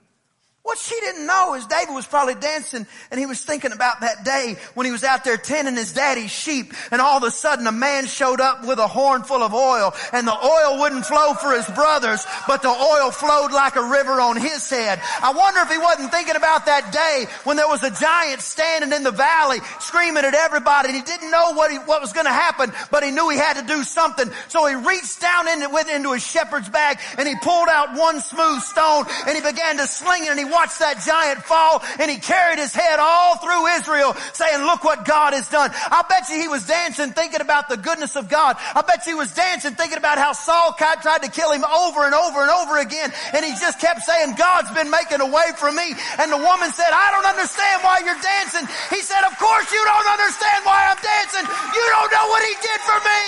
what 0.73 0.79
she 0.79 0.99
didn't 1.01 1.27
know 1.27 1.53
is 1.53 1.67
David 1.67 1.93
was 1.93 2.07
probably 2.07 2.35
dancing 2.35 2.87
and 3.11 3.21
he 3.21 3.27
was 3.27 3.43
thinking 3.43 3.73
about 3.73 4.01
that 4.01 4.25
day 4.25 4.57
when 4.73 4.87
he 4.87 4.91
was 4.91 5.05
out 5.05 5.23
there 5.23 5.37
tending 5.37 5.75
his 5.75 5.93
daddy's 5.93 6.31
sheep 6.31 6.73
and 6.91 6.99
all 6.99 7.19
of 7.19 7.25
a 7.25 7.31
sudden 7.31 7.67
a 7.67 7.73
man 7.73 8.07
showed 8.07 8.41
up 8.41 8.67
with 8.67 8.79
a 8.79 8.87
horn 8.87 9.23
full 9.23 9.43
of 9.43 9.53
oil 9.53 9.93
and 10.15 10.27
the 10.27 10.33
oil 10.33 10.81
wouldn't 10.81 11.05
flow 11.05 11.35
for 11.35 11.53
his 11.53 11.67
brothers, 11.77 12.25
but 12.49 12.63
the 12.63 12.71
oil 12.71 13.11
flowed 13.11 13.53
like 13.53 13.77
a 13.77 13.83
river 13.83 14.19
on 14.19 14.41
his 14.41 14.71
head. 14.71 14.99
I 15.23 15.35
wonder 15.35 15.61
if 15.61 15.69
he 15.69 15.77
wasn't 15.77 16.11
thinking 16.11 16.37
about 16.37 16.65
that 16.65 16.91
day 16.91 17.27
when 17.45 17.59
there 17.59 17.69
was 17.69 17.83
a 17.83 17.91
giant 17.91 18.41
standing 18.41 18.95
in 18.95 19.03
the 19.03 19.11
valley 19.11 19.59
screaming 19.79 20.25
at 20.25 20.33
everybody 20.33 20.89
and 20.89 20.97
he 20.97 21.03
didn't 21.03 21.31
know 21.31 21.53
what 21.53 21.71
he, 21.71 21.77
what 21.85 22.01
was 22.01 22.15
going 22.15 22.25
to 22.25 22.33
happen, 22.33 22.73
but 22.91 23.05
he 23.05 23.11
knew 23.11 23.29
he 23.29 23.37
had 23.37 23.61
to 23.61 23.67
do 23.67 23.85
something. 23.85 24.31
So 24.49 24.65
he 24.65 24.75
reached 24.75 25.21
down 25.21 25.49
into, 25.49 25.69
into 25.95 26.15
his 26.15 26.27
shepherd's 26.27 26.71
bag 26.71 26.97
and 27.19 27.29
he 27.29 27.35
pulled 27.43 27.69
out 27.69 27.95
one 27.95 28.23
smooth 28.23 28.63
stone 28.63 29.05
and 29.29 29.37
he 29.37 29.43
began 29.43 29.77
to 29.77 29.87
sling 29.87 30.25
it 30.25 30.31
and 30.31 30.39
he 30.39 30.47
watched 30.47 30.62
that 30.79 31.03
giant 31.03 31.43
fall 31.43 31.83
and 31.99 32.11
he 32.11 32.19
carried 32.19 32.59
his 32.59 32.75
head 32.75 32.99
all 33.01 33.39
through 33.39 33.67
Israel 33.79 34.15
saying, 34.33 34.63
look 34.63 34.85
what 34.85 35.05
God 35.05 35.35
has 35.35 35.49
done. 35.49 35.71
I 35.75 36.05
bet 36.09 36.29
you 36.31 36.39
he 36.39 36.49
was 36.49 36.67
dancing 36.67 37.11
thinking 37.11 37.41
about 37.41 37.69
the 37.69 37.77
goodness 37.77 38.15
of 38.15 38.29
God. 38.29 38.57
I 38.75 38.83
bet 38.83 39.07
you 39.07 39.15
he 39.15 39.19
was 39.19 39.35
dancing 39.35 39.75
thinking 39.75 39.99
about 39.99 40.19
how 40.19 40.33
Saul 40.33 40.75
tried 40.79 41.23
to 41.23 41.31
kill 41.31 41.51
him 41.51 41.65
over 41.65 42.07
and 42.07 42.15
over 42.15 42.43
and 42.43 42.51
over 42.51 42.79
again. 42.79 43.13
And 43.35 43.45
he 43.45 43.53
just 43.59 43.81
kept 43.81 44.03
saying, 44.03 44.35
God's 44.39 44.71
been 44.71 44.91
making 44.91 45.21
a 45.21 45.27
way 45.27 45.51
for 45.59 45.71
me. 45.71 45.95
And 46.23 46.31
the 46.31 46.39
woman 46.39 46.71
said, 46.71 46.91
I 46.93 47.11
don't 47.11 47.27
understand 47.27 47.83
why 47.83 48.03
you're 48.07 48.23
dancing. 48.23 48.65
He 48.91 49.03
said, 49.03 49.23
of 49.27 49.35
course 49.39 49.67
you 49.73 49.83
don't 49.83 50.09
understand 50.15 50.63
why 50.63 50.87
I'm 50.87 51.01
dancing. 51.03 51.47
You 51.49 51.85
don't 51.99 52.11
know 52.13 52.27
what 52.31 52.43
he 52.47 52.55
did 52.61 52.81
for 52.87 52.99
me. 53.03 53.23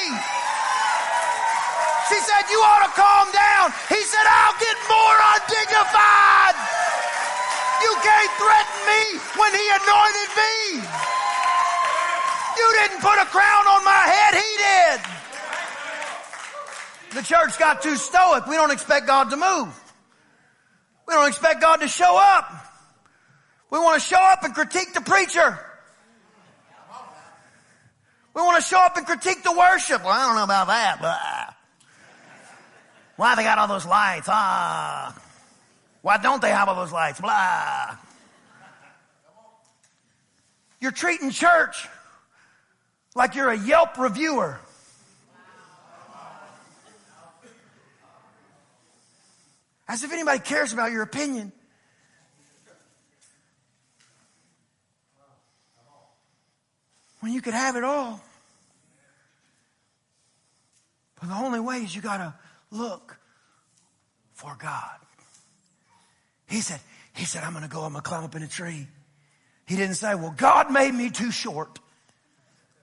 She 2.13 2.21
said, 2.21 2.43
you 2.53 2.61
ought 2.61 2.85
to 2.85 2.93
calm 2.93 3.27
down. 3.33 3.73
He 3.89 4.01
said, 4.05 4.27
I'll 4.29 4.59
get 4.61 4.77
more 4.87 5.17
undignified. 5.35 6.84
You 7.83 7.93
can't 8.03 8.33
threaten 8.39 8.81
me 8.87 9.03
when 9.41 9.53
he 9.55 9.65
anointed 9.81 10.31
me. 10.37 10.55
You 12.57 12.67
didn't 12.79 13.01
put 13.01 13.19
a 13.19 13.27
crown 13.27 13.67
on 13.67 13.85
my 13.85 14.05
head, 14.07 14.35
he 14.35 14.51
did. 14.59 15.01
The 17.15 17.23
church 17.23 17.59
got 17.59 17.83
too 17.83 17.97
stoic. 17.97 18.47
We 18.47 18.57
don't 18.57 18.71
expect 18.71 19.07
God 19.07 19.31
to 19.31 19.37
move. 19.37 19.69
We 21.07 21.15
don't 21.15 21.29
expect 21.29 21.61
God 21.61 21.77
to 21.77 21.89
show 21.89 22.17
up. 22.19 22.51
We 23.71 23.79
want 23.79 24.01
to 24.01 24.07
show 24.07 24.21
up 24.21 24.43
and 24.45 24.55
critique 24.55 24.95
the 24.95 25.01
preacher. 25.01 25.59
We 28.35 28.43
want 28.43 28.63
to 28.63 28.69
show 28.69 28.79
up 28.79 28.97
and 28.97 29.07
critique 29.07 29.43
the 29.45 29.53
worship. 29.53 30.03
Well, 30.03 30.13
I 30.13 30.27
don't 30.27 30.37
know 30.37 30.45
about 30.45 30.67
that, 30.67 30.99
but 31.01 31.55
why 33.17 33.37
they 33.37 33.45
got 33.45 33.59
all 33.59 33.69
those 33.69 33.87
lights? 33.87 34.27
Ah. 34.29 35.15
Why 36.05 36.19
don't 36.19 36.43
they 36.43 36.51
have 36.51 36.69
all 36.69 36.75
those 36.75 36.93
lights? 36.93 37.19
Blah. 37.19 37.97
You're 40.79 40.91
treating 40.91 41.31
church 41.31 41.89
like 43.15 43.35
you're 43.35 43.49
a 43.49 43.57
Yelp 43.57 43.97
reviewer. 43.97 44.59
As 49.89 50.05
if 50.05 50.13
anybody 50.13 50.41
cares 50.41 50.75
about 50.75 50.93
your 50.93 51.01
opinion. 51.01 51.53
When 57.21 57.33
you 57.33 57.41
could 57.41 57.55
have 57.55 57.77
it 57.77 57.85
all. 57.85 58.23
But 61.19 61.31
the 61.31 61.35
only 61.37 61.61
way 61.61 61.79
is 61.79 61.97
you 61.97 62.03
gotta 62.03 62.35
look 62.71 63.17
for 64.35 64.55
God. 64.61 64.99
He 66.55 66.61
said, 66.61 66.79
he 67.17 67.25
said, 67.25 67.43
I'm 67.43 67.51
going 67.51 67.65
to 67.65 67.69
go, 67.69 67.83
I'm 67.83 67.91
going 67.91 68.05
to 68.05 68.09
climb 68.09 68.23
up 68.23 68.37
in 68.37 68.45
a 68.45 68.47
tree. 68.47 68.87
He 69.67 69.75
didn't 69.75 69.97
say, 69.97 70.15
well, 70.15 70.33
God 70.37 70.71
made 70.71 70.95
me 70.95 71.11
too 71.11 71.33
short. 71.33 71.81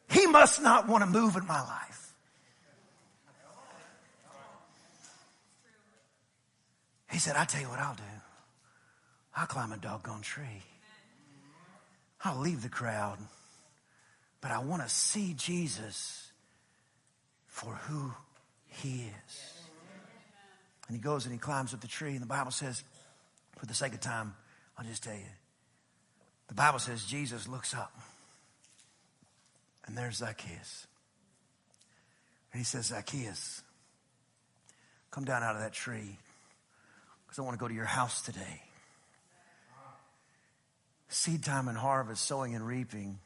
He 0.09 0.27
must 0.27 0.61
not 0.61 0.89
want 0.89 1.05
to 1.05 1.09
move 1.09 1.37
in 1.37 1.47
my 1.47 1.61
life. 1.61 2.13
He 7.11 7.17
said, 7.17 7.37
I 7.37 7.45
tell 7.45 7.61
you 7.61 7.69
what 7.69 7.79
I'll 7.79 7.95
do. 7.95 8.03
I'll 9.37 9.47
climb 9.47 9.71
a 9.71 9.77
doggone 9.77 10.21
tree. 10.21 10.63
I'll 12.25 12.39
leave 12.39 12.63
the 12.63 12.69
crowd, 12.69 13.19
but 14.41 14.51
I 14.51 14.59
want 14.59 14.81
to 14.81 14.89
see 14.89 15.33
Jesus 15.33 16.29
for 17.47 17.75
who 17.87 18.11
he 18.67 19.05
is. 19.27 19.53
And 20.89 20.97
he 20.97 21.01
goes 21.01 21.23
and 21.23 21.31
he 21.31 21.39
climbs 21.39 21.73
up 21.73 21.79
the 21.79 21.87
tree, 21.87 22.11
and 22.11 22.21
the 22.21 22.25
Bible 22.25 22.51
says, 22.51 22.83
for 23.61 23.67
the 23.67 23.75
sake 23.75 23.93
of 23.93 23.99
time, 23.99 24.33
I'll 24.75 24.83
just 24.83 25.03
tell 25.03 25.13
you. 25.13 25.29
The 26.47 26.55
Bible 26.55 26.79
says 26.79 27.05
Jesus 27.05 27.47
looks 27.47 27.75
up, 27.75 27.93
and 29.85 29.95
there's 29.95 30.15
Zacchaeus. 30.17 30.87
And 32.51 32.59
he 32.59 32.63
says, 32.65 32.87
Zacchaeus, 32.87 33.61
come 35.11 35.25
down 35.25 35.43
out 35.43 35.55
of 35.55 35.61
that 35.61 35.73
tree 35.73 36.17
because 37.23 37.37
I 37.37 37.43
want 37.43 37.53
to 37.53 37.59
go 37.59 37.67
to 37.67 37.73
your 37.73 37.85
house 37.85 38.23
today. 38.23 38.63
Seed 41.09 41.43
time 41.43 41.67
and 41.67 41.77
harvest, 41.77 42.25
sowing 42.25 42.55
and 42.55 42.65
reaping 42.65 43.19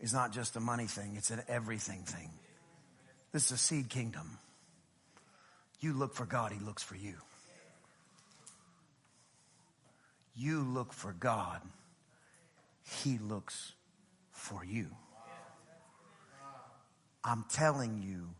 is 0.00 0.12
not 0.12 0.32
just 0.32 0.56
a 0.56 0.60
money 0.60 0.86
thing, 0.86 1.14
it's 1.16 1.30
an 1.30 1.42
everything 1.46 2.02
thing. 2.02 2.30
This 3.30 3.46
is 3.46 3.52
a 3.52 3.56
seed 3.56 3.88
kingdom. 3.88 4.38
You 5.78 5.92
look 5.92 6.12
for 6.14 6.26
God, 6.26 6.50
He 6.50 6.58
looks 6.58 6.82
for 6.82 6.96
you. 6.96 7.14
You 10.34 10.62
look 10.62 10.92
for 10.92 11.12
God, 11.12 11.60
He 12.82 13.18
looks 13.18 13.72
for 14.30 14.64
you. 14.64 14.88
I'm 17.22 17.44
telling 17.50 18.02
you, 18.02 18.30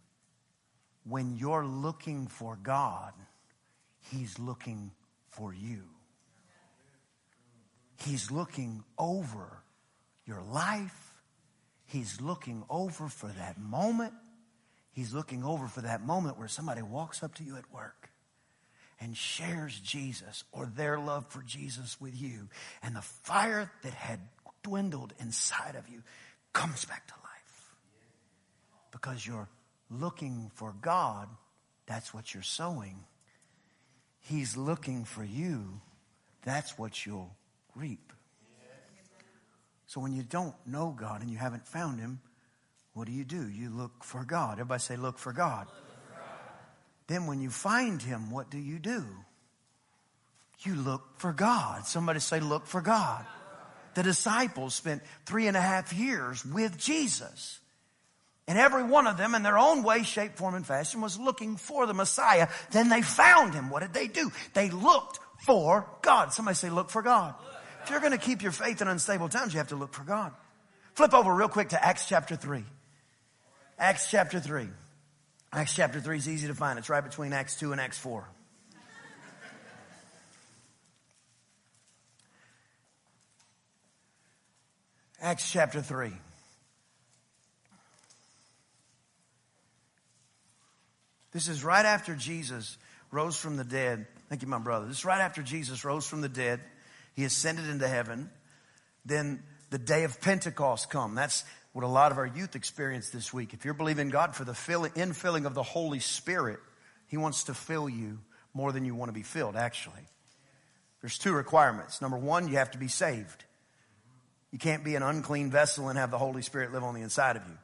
when 1.05 1.37
you're 1.37 1.67
looking 1.67 2.27
for 2.27 2.59
God, 2.63 3.13
He's 4.01 4.39
looking 4.39 4.93
for 5.29 5.53
you. 5.53 5.83
He's 8.03 8.31
looking 8.31 8.83
over 8.99 9.63
your 10.27 10.43
life. 10.43 11.13
He's 11.87 12.21
looking 12.21 12.65
over 12.71 13.09
for 13.09 13.29
that 13.29 13.59
moment 13.59 14.15
He's 14.93 15.15
looking 15.15 15.45
over 15.45 15.69
for 15.69 15.83
that 15.83 16.05
moment 16.05 16.39
where 16.39 16.49
somebody 16.49 16.83
walks 16.83 17.23
up 17.23 17.35
to 17.37 17.45
you 17.45 17.57
at 17.57 17.73
work 17.73 18.10
and 19.01 19.17
shares 19.17 19.79
Jesus 19.81 20.45
or 20.53 20.67
their 20.67 20.99
love 20.99 21.27
for 21.29 21.43
Jesus 21.43 22.01
with 22.01 22.21
you. 22.21 22.49
And 22.83 22.95
the 22.95 23.03
fire 23.03 23.71
that 23.83 23.95
had 23.95 24.21
dwindled 24.63 25.15
inside 25.19 25.75
of 25.77 25.89
you 25.89 26.03
comes 26.53 26.85
back 26.85 27.07
to 27.07 27.15
life. 27.15 27.71
Because 28.93 29.27
you're 29.27 29.49
looking 29.91 30.51
for 30.55 30.75
God, 30.81 31.29
that's 31.87 32.13
what 32.13 32.35
you're 32.35 32.43
sowing. 32.43 33.05
He's 34.21 34.57
looking 34.57 35.05
for 35.05 35.25
you, 35.25 35.81
that's 36.45 36.79
what 36.79 37.07
you'll 37.07 37.35
reap. 37.75 38.13
So 39.87 40.01
when 40.01 40.13
you 40.13 40.23
don't 40.23 40.55
know 40.67 40.95
God 40.97 41.21
and 41.21 41.31
you 41.31 41.37
haven't 41.39 41.67
found 41.67 41.99
Him, 41.99 42.21
what 42.93 43.07
do 43.07 43.13
you 43.13 43.25
do? 43.25 43.49
You 43.49 43.71
look 43.71 44.05
for 44.05 44.25
God. 44.25 44.53
Everybody 44.53 44.81
say, 44.81 44.97
look 44.97 45.19
for 45.19 45.33
God. 45.33 45.67
Look. 45.67 45.90
Then 47.11 47.27
when 47.27 47.41
you 47.41 47.51
find 47.51 48.01
Him, 48.01 48.31
what 48.31 48.51
do 48.51 48.59
you 48.59 48.79
do? 48.79 49.05
You 50.61 50.77
look 50.77 51.03
for 51.17 51.33
God. 51.33 51.85
Somebody 51.85 52.21
say, 52.21 52.39
look 52.39 52.67
for 52.69 52.81
God. 52.81 53.27
The 53.95 54.05
disciples 54.05 54.77
spent 54.77 55.03
three 55.27 55.49
and 55.49 55.57
a 55.57 55.61
half 55.61 55.93
years 55.93 56.47
with 56.47 56.79
Jesus. 56.79 57.59
And 58.47 58.57
every 58.57 58.85
one 58.85 59.09
of 59.09 59.17
them, 59.17 59.35
in 59.35 59.43
their 59.43 59.59
own 59.59 59.83
way, 59.83 60.05
shape, 60.05 60.37
form, 60.37 60.55
and 60.55 60.65
fashion, 60.65 61.01
was 61.01 61.19
looking 61.19 61.57
for 61.57 61.85
the 61.85 61.95
Messiah. 61.95 62.47
Then 62.71 62.89
they 62.89 63.03
found 63.03 63.55
him. 63.55 63.71
What 63.71 63.81
did 63.81 63.93
they 63.93 64.07
do? 64.07 64.31
They 64.55 64.71
looked 64.71 65.19
for 65.45 65.89
God. 66.03 66.33
Somebody 66.33 66.55
say, 66.55 66.71
look 66.71 66.91
for 66.91 67.03
God. 67.03 67.35
If 67.83 67.91
you're 67.91 67.99
going 67.99 68.13
to 68.13 68.19
keep 68.19 68.41
your 68.41 68.53
faith 68.53 68.83
in 68.83 68.87
unstable 68.87 69.29
times, 69.29 69.53
you 69.53 69.59
have 69.59 69.69
to 69.71 69.77
look 69.77 69.95
for 69.95 70.05
God. 70.05 70.33
Flip 70.95 71.13
over 71.13 71.35
real 71.35 71.49
quick 71.49 71.71
to 71.71 71.85
Acts 71.85 72.07
chapter 72.07 72.37
3. 72.37 72.63
Acts 73.81 74.09
chapter 74.09 74.39
3. 74.39 74.69
Acts 75.53 75.75
chapter 75.75 76.01
3 76.01 76.17
is 76.17 76.29
easy 76.29 76.47
to 76.47 76.55
find. 76.55 76.79
It's 76.79 76.89
right 76.89 77.03
between 77.03 77.33
Acts 77.33 77.59
2 77.59 77.73
and 77.73 77.81
Acts 77.81 77.99
4. 77.99 78.25
Acts 85.21 85.51
chapter 85.51 85.83
3. 85.83 86.13
This 91.33 91.49
is 91.49 91.63
right 91.63 91.85
after 91.85 92.15
Jesus 92.15 92.79
rose 93.11 93.37
from 93.37 93.57
the 93.57 93.65
dead. 93.65 94.07
Thank 94.29 94.43
you, 94.43 94.49
my 94.49 94.59
brother. 94.59 94.87
This 94.87 94.99
is 94.99 95.05
right 95.05 95.21
after 95.21 95.43
Jesus 95.43 95.85
rose 95.85 96.07
from 96.07 96.21
the 96.21 96.29
dead. 96.29 96.61
He 97.15 97.25
ascended 97.25 97.69
into 97.69 97.89
heaven. 97.89 98.31
Then 99.05 99.43
the 99.71 99.79
day 99.79 100.05
of 100.05 100.21
Pentecost 100.21 100.91
come. 100.91 101.15
That's 101.15 101.45
what 101.73 101.85
a 101.85 101.89
lot 101.89 102.13
of 102.13 102.19
our 102.19 102.27
youth 102.27 102.57
experience 102.57 103.11
this 103.11 103.33
week. 103.33 103.55
If 103.55 103.65
you're 103.65 103.75
believing 103.75 104.11
God 104.11 104.35
for 104.35 104.45
the 104.45 104.55
filling, 104.55 104.93
infilling 104.93 105.47
of 105.47 105.55
the 105.55 105.63
Holy 105.63 106.01
Spirit, 106.01 106.59
He 107.07 107.17
wants 107.17 107.45
to 107.45 107.55
fill 107.55 107.89
you 107.89 108.19
more 108.53 108.73
than 108.73 108.85
you 108.85 108.95
want 108.95 109.09
to 109.09 109.13
be 109.13 109.23
filled, 109.23 109.57
actually. 109.57 110.03
There's 111.01 111.19
two 111.19 111.33
requirements. 111.33 112.03
Number 112.03 112.19
one, 112.19 112.49
you 112.49 112.57
have 112.57 112.73
to 112.73 112.79
be 112.79 112.89
saved. 112.89 113.45
You 114.51 114.59
can't 114.59 114.85
be 114.85 114.97
an 114.97 115.03
unclean 115.03 115.51
vessel 115.51 115.89
and 115.89 115.99
have 115.99 116.11
the 116.11 116.19
Holy 116.19 116.43
Spirit 116.43 116.73
live 116.73 116.83
on 116.83 116.95
the 116.95 117.03
inside 117.03 117.37
of 117.37 117.43
you. 117.47 117.57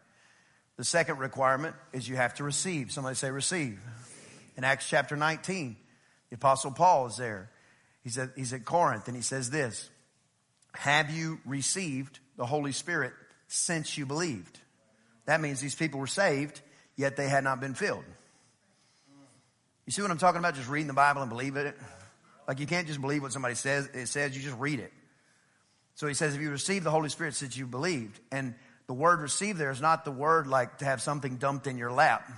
The 0.77 0.85
second 0.85 1.19
requirement 1.19 1.75
is 1.93 2.09
you 2.09 2.17
have 2.17 2.35
to 2.35 2.45
receive. 2.45 2.93
Somebody 2.93 3.17
say 3.17 3.31
receive. 3.31 3.81
In 4.57 4.65
Acts 4.65 4.89
chapter 4.89 5.17
19, 5.17 5.77
the 6.31 6.37
apostle 6.37 6.71
Paul 6.71 7.07
is 7.07 7.17
there. 7.17 7.51
He's 8.05 8.19
at, 8.19 8.31
he's 8.37 8.53
at 8.53 8.65
Corinth 8.65 9.09
and 9.09 9.17
he 9.17 9.23
says 9.23 9.51
this, 9.51 9.91
have 10.75 11.11
you 11.11 11.41
received 11.45 12.21
the 12.37 12.47
Holy 12.47 12.73
Spirit 12.73 13.13
since 13.49 13.97
you 13.97 14.07
believed? 14.07 14.61
That 15.27 15.41
means 15.41 15.61
these 15.61 15.75
people 15.75 16.01
were 16.01 16.07
saved, 16.07 16.61
yet 16.97 17.17
they 17.17 17.29
had 17.29 17.45
not 17.45 17.61
been 17.61 17.75
filled. 17.75 18.05
You 19.87 19.93
see 19.93 20.03
what 20.03 20.11
I'm 20.11 20.19
talking 20.19 20.39
about? 20.39 20.55
Just 20.55 20.69
reading 20.69 20.89
the 20.89 20.95
Bible 20.95 21.23
and 21.23 21.31
believe 21.31 21.57
it. 21.57 21.77
Like 22.49 22.61
you 22.61 22.67
can't 22.67 22.87
just 22.87 23.01
believe 23.01 23.23
what 23.23 23.33
somebody 23.33 23.55
says. 23.55 23.89
It 23.93 24.07
says 24.07 24.37
you 24.37 24.43
just 24.43 24.59
read 24.59 24.81
it. 24.81 24.93
So 25.95 26.07
he 26.07 26.15
says, 26.15 26.35
if 26.35 26.41
you 26.41 26.51
receive 26.51 26.85
the 26.85 26.91
Holy 26.91 27.09
Spirit 27.09 27.35
since 27.35 27.57
you 27.57 27.67
believed, 27.67 28.21
and 28.31 28.55
the 28.87 28.93
word 28.93 29.21
receive 29.21 29.59
there 29.59 29.71
is 29.71 29.81
not 29.81 30.05
the 30.05 30.11
word 30.11 30.47
like 30.47 30.79
to 30.79 30.85
have 30.85 31.01
something 31.01 31.37
dumped 31.37 31.67
in 31.67 31.79
your 31.79 31.91
lap. 31.91 32.31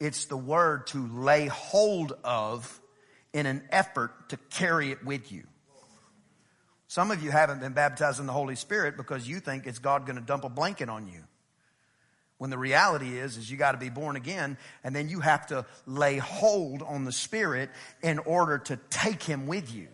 It's 0.00 0.24
the 0.24 0.36
word 0.36 0.86
to 0.88 1.06
lay 1.06 1.46
hold 1.46 2.14
of 2.24 2.80
in 3.32 3.46
an 3.46 3.62
effort 3.70 4.30
to 4.30 4.38
carry 4.48 4.90
it 4.90 5.04
with 5.04 5.30
you. 5.30 5.44
Some 6.90 7.12
of 7.12 7.22
you 7.22 7.30
haven't 7.30 7.60
been 7.60 7.72
baptized 7.72 8.18
in 8.18 8.26
the 8.26 8.32
Holy 8.32 8.56
Spirit 8.56 8.96
because 8.96 9.28
you 9.28 9.38
think 9.38 9.68
it's 9.68 9.78
God 9.78 10.06
going 10.06 10.16
to 10.18 10.24
dump 10.24 10.42
a 10.42 10.48
blanket 10.48 10.88
on 10.88 11.06
you. 11.06 11.22
When 12.38 12.50
the 12.50 12.58
reality 12.58 13.16
is, 13.16 13.36
is 13.36 13.48
you 13.48 13.56
got 13.56 13.72
to 13.72 13.78
be 13.78 13.90
born 13.90 14.16
again 14.16 14.58
and 14.82 14.92
then 14.92 15.08
you 15.08 15.20
have 15.20 15.46
to 15.46 15.66
lay 15.86 16.16
hold 16.16 16.82
on 16.82 17.04
the 17.04 17.12
Spirit 17.12 17.70
in 18.02 18.18
order 18.18 18.58
to 18.58 18.76
take 18.90 19.22
Him 19.22 19.46
with 19.46 19.72
you. 19.72 19.86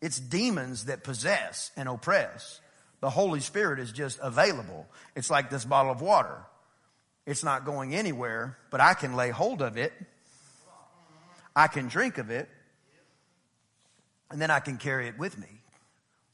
It's 0.00 0.20
demons 0.20 0.84
that 0.84 1.02
possess 1.02 1.72
and 1.76 1.88
oppress. 1.88 2.60
The 3.00 3.10
Holy 3.10 3.40
Spirit 3.40 3.80
is 3.80 3.90
just 3.90 4.20
available. 4.22 4.86
It's 5.16 5.30
like 5.30 5.50
this 5.50 5.64
bottle 5.64 5.90
of 5.90 6.00
water. 6.00 6.38
It's 7.26 7.42
not 7.42 7.64
going 7.64 7.92
anywhere, 7.92 8.56
but 8.70 8.80
I 8.80 8.94
can 8.94 9.16
lay 9.16 9.30
hold 9.30 9.62
of 9.62 9.78
it. 9.78 9.92
I 11.56 11.66
can 11.66 11.88
drink 11.88 12.18
of 12.18 12.30
it. 12.30 12.48
And 14.30 14.40
then 14.40 14.50
I 14.50 14.60
can 14.60 14.76
carry 14.76 15.08
it 15.08 15.18
with 15.18 15.38
me. 15.38 15.48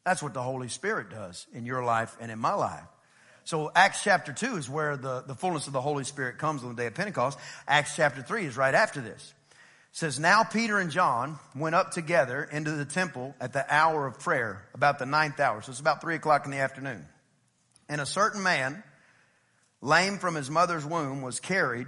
That's 0.04 0.22
what 0.22 0.35
the 0.35 0.42
Holy 0.42 0.68
Spirit 0.68 1.11
does 1.11 1.46
in 1.52 1.64
your 1.64 1.85
life 1.85 2.16
and 2.20 2.30
in 2.30 2.38
my 2.38 2.54
life. 2.54 2.85
So 3.44 3.70
Acts 3.74 4.02
chapter 4.02 4.33
2 4.33 4.57
is 4.57 4.68
where 4.68 4.96
the, 4.96 5.22
the 5.26 5.35
fullness 5.35 5.66
of 5.66 5.72
the 5.72 5.80
Holy 5.80 6.04
Spirit 6.04 6.38
comes 6.38 6.62
on 6.62 6.70
the 6.70 6.83
day 6.83 6.87
of 6.87 6.94
Pentecost. 6.94 7.38
Acts 7.68 7.94
chapter 7.94 8.22
3 8.22 8.46
is 8.46 8.57
right 8.57 8.74
after 8.74 9.00
this 9.00 9.35
says, 9.94 10.18
Now 10.18 10.42
Peter 10.42 10.80
and 10.80 10.90
John 10.90 11.38
went 11.54 11.76
up 11.76 11.92
together 11.92 12.42
into 12.42 12.72
the 12.72 12.85
temple 12.85 13.35
at 13.40 13.52
the 13.52 13.64
hour 13.72 14.07
of 14.07 14.18
prayer, 14.18 14.66
about 14.74 14.98
the 14.98 15.07
ninth 15.07 15.38
hour. 15.38 15.62
So 15.62 15.70
it's 15.70 15.78
about 15.78 16.00
three 16.00 16.16
o'clock 16.16 16.44
in 16.44 16.50
the 16.50 16.59
afternoon. 16.59 17.07
And 17.88 18.00
a 18.00 18.07
certain 18.07 18.42
man, 18.42 18.83
lame 19.80 20.18
from 20.18 20.35
his 20.35 20.50
mother's 20.50 20.85
womb, 20.85 21.22
was 21.22 21.38
carried, 21.38 21.87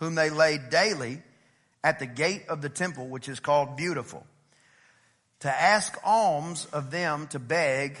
whom 0.00 0.14
they 0.14 0.30
laid 0.30 0.70
daily 0.70 1.20
at 1.84 1.98
the 1.98 2.06
gate 2.06 2.44
of 2.48 2.62
the 2.62 2.70
temple, 2.70 3.08
which 3.08 3.28
is 3.28 3.38
called 3.38 3.76
Beautiful, 3.76 4.26
to 5.42 5.50
ask 5.50 5.98
alms 6.04 6.66
of 6.66 6.92
them 6.92 7.26
to 7.26 7.40
beg, 7.40 7.98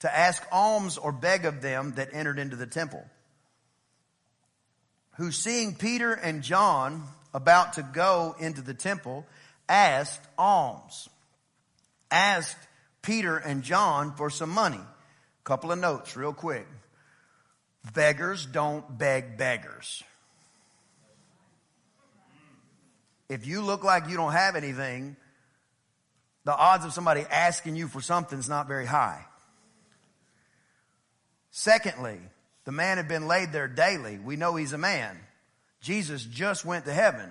to 0.00 0.12
ask 0.12 0.44
alms 0.50 0.98
or 0.98 1.12
beg 1.12 1.44
of 1.44 1.62
them 1.62 1.92
that 1.94 2.08
entered 2.12 2.40
into 2.40 2.56
the 2.56 2.66
temple. 2.66 3.04
Who 5.18 5.30
seeing 5.30 5.76
Peter 5.76 6.12
and 6.12 6.42
John 6.42 7.04
about 7.32 7.74
to 7.74 7.82
go 7.84 8.34
into 8.40 8.60
the 8.60 8.74
temple 8.74 9.24
asked 9.68 10.26
alms, 10.36 11.08
asked 12.10 12.58
Peter 13.00 13.36
and 13.36 13.62
John 13.62 14.16
for 14.16 14.30
some 14.30 14.50
money. 14.50 14.80
Couple 15.44 15.70
of 15.70 15.78
notes 15.78 16.16
real 16.16 16.32
quick. 16.32 16.66
Beggars 17.94 18.46
don't 18.46 18.98
beg 18.98 19.36
beggars. 19.38 20.02
If 23.28 23.46
you 23.46 23.62
look 23.62 23.84
like 23.84 24.08
you 24.08 24.16
don't 24.16 24.32
have 24.32 24.56
anything, 24.56 25.16
the 26.44 26.56
odds 26.56 26.84
of 26.84 26.92
somebody 26.92 27.22
asking 27.22 27.76
you 27.76 27.88
for 27.88 28.00
something 28.00 28.38
is 28.38 28.48
not 28.48 28.68
very 28.68 28.86
high. 28.86 29.24
Secondly, 31.50 32.18
the 32.64 32.72
man 32.72 32.96
had 32.96 33.08
been 33.08 33.28
laid 33.28 33.52
there 33.52 33.68
daily. 33.68 34.18
We 34.18 34.36
know 34.36 34.56
he's 34.56 34.72
a 34.72 34.78
man. 34.78 35.18
Jesus 35.80 36.24
just 36.24 36.64
went 36.64 36.84
to 36.86 36.92
heaven. 36.92 37.30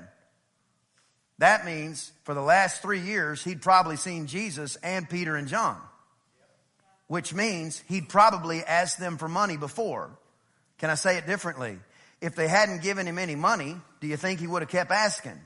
That 1.39 1.65
means 1.65 2.11
for 2.23 2.33
the 2.33 2.41
last 2.41 2.81
three 2.81 2.99
years, 2.99 3.43
he'd 3.43 3.61
probably 3.61 3.95
seen 3.95 4.27
Jesus 4.27 4.75
and 4.77 5.09
Peter 5.09 5.35
and 5.35 5.47
John, 5.47 5.77
which 7.07 7.33
means 7.33 7.81
he'd 7.87 8.09
probably 8.09 8.63
asked 8.63 8.99
them 8.99 9.17
for 9.17 9.27
money 9.27 9.57
before. 9.57 10.11
Can 10.77 10.89
I 10.89 10.95
say 10.95 11.17
it 11.17 11.25
differently? 11.25 11.79
If 12.21 12.35
they 12.35 12.47
hadn't 12.47 12.83
given 12.83 13.07
him 13.07 13.17
any 13.17 13.35
money, 13.35 13.75
do 14.01 14.07
you 14.07 14.17
think 14.17 14.39
he 14.39 14.47
would 14.47 14.61
have 14.61 14.69
kept 14.69 14.91
asking? 14.91 15.39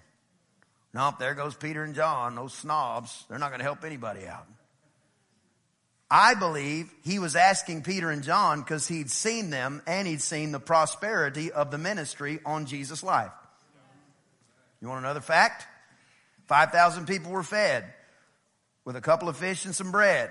Nope, 0.96 1.20
there 1.20 1.34
goes 1.34 1.56
Peter 1.56 1.84
and 1.84 1.94
John, 1.94 2.36
those 2.36 2.54
snobs. 2.54 3.26
They're 3.28 3.38
not 3.38 3.50
going 3.50 3.60
to 3.60 3.66
help 3.66 3.84
anybody 3.84 4.26
out. 4.28 4.48
I 6.10 6.36
believe 6.36 6.90
he 7.04 7.20
was 7.20 7.36
asking 7.36 7.82
Peter 7.82 8.10
and 8.10 8.24
John 8.24 8.62
because 8.62 8.88
he'd 8.88 9.12
seen 9.12 9.50
them 9.50 9.82
and 9.86 10.08
he'd 10.08 10.22
seen 10.22 10.54
the 10.54 10.60
prosperity 10.60 11.52
of 11.52 11.70
the 11.70 11.78
ministry 11.78 12.40
on 12.46 12.66
Jesus' 12.66 13.04
life. 13.04 13.34
You 14.82 14.88
want 14.88 15.04
another 15.04 15.20
fact? 15.20 15.68
5,000 16.48 17.08
people 17.08 17.34
were 17.34 17.44
fed 17.44 17.84
with 18.86 18.96
a 18.96 19.02
couple 19.02 19.28
of 19.28 19.36
fish 19.36 19.66
and 19.66 19.76
some 19.76 19.92
bread. 19.92 20.30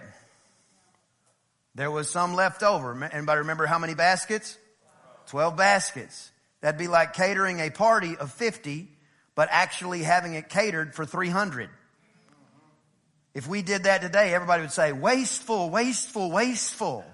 There 1.74 1.90
was 1.90 2.08
some 2.08 2.34
left 2.34 2.62
over. 2.62 3.04
Anybody 3.04 3.40
remember 3.40 3.66
how 3.66 3.78
many 3.78 3.92
baskets? 3.92 4.56
12 5.26 5.58
baskets. 5.58 6.30
That'd 6.62 6.78
be 6.78 6.88
like 6.88 7.12
catering 7.12 7.60
a 7.60 7.68
party 7.68 8.16
of 8.16 8.32
50, 8.32 8.88
but 9.34 9.48
actually 9.50 10.02
having 10.02 10.34
it 10.34 10.48
catered 10.48 10.94
for 10.94 11.04
300. 11.04 11.70
If 13.34 13.48
we 13.48 13.62
did 13.62 13.84
that 13.84 14.00
today, 14.00 14.32
everybody 14.32 14.62
would 14.62 14.70
say, 14.70 14.92
wasteful, 14.92 15.70
wasteful, 15.70 16.30
wasteful. 16.30 17.04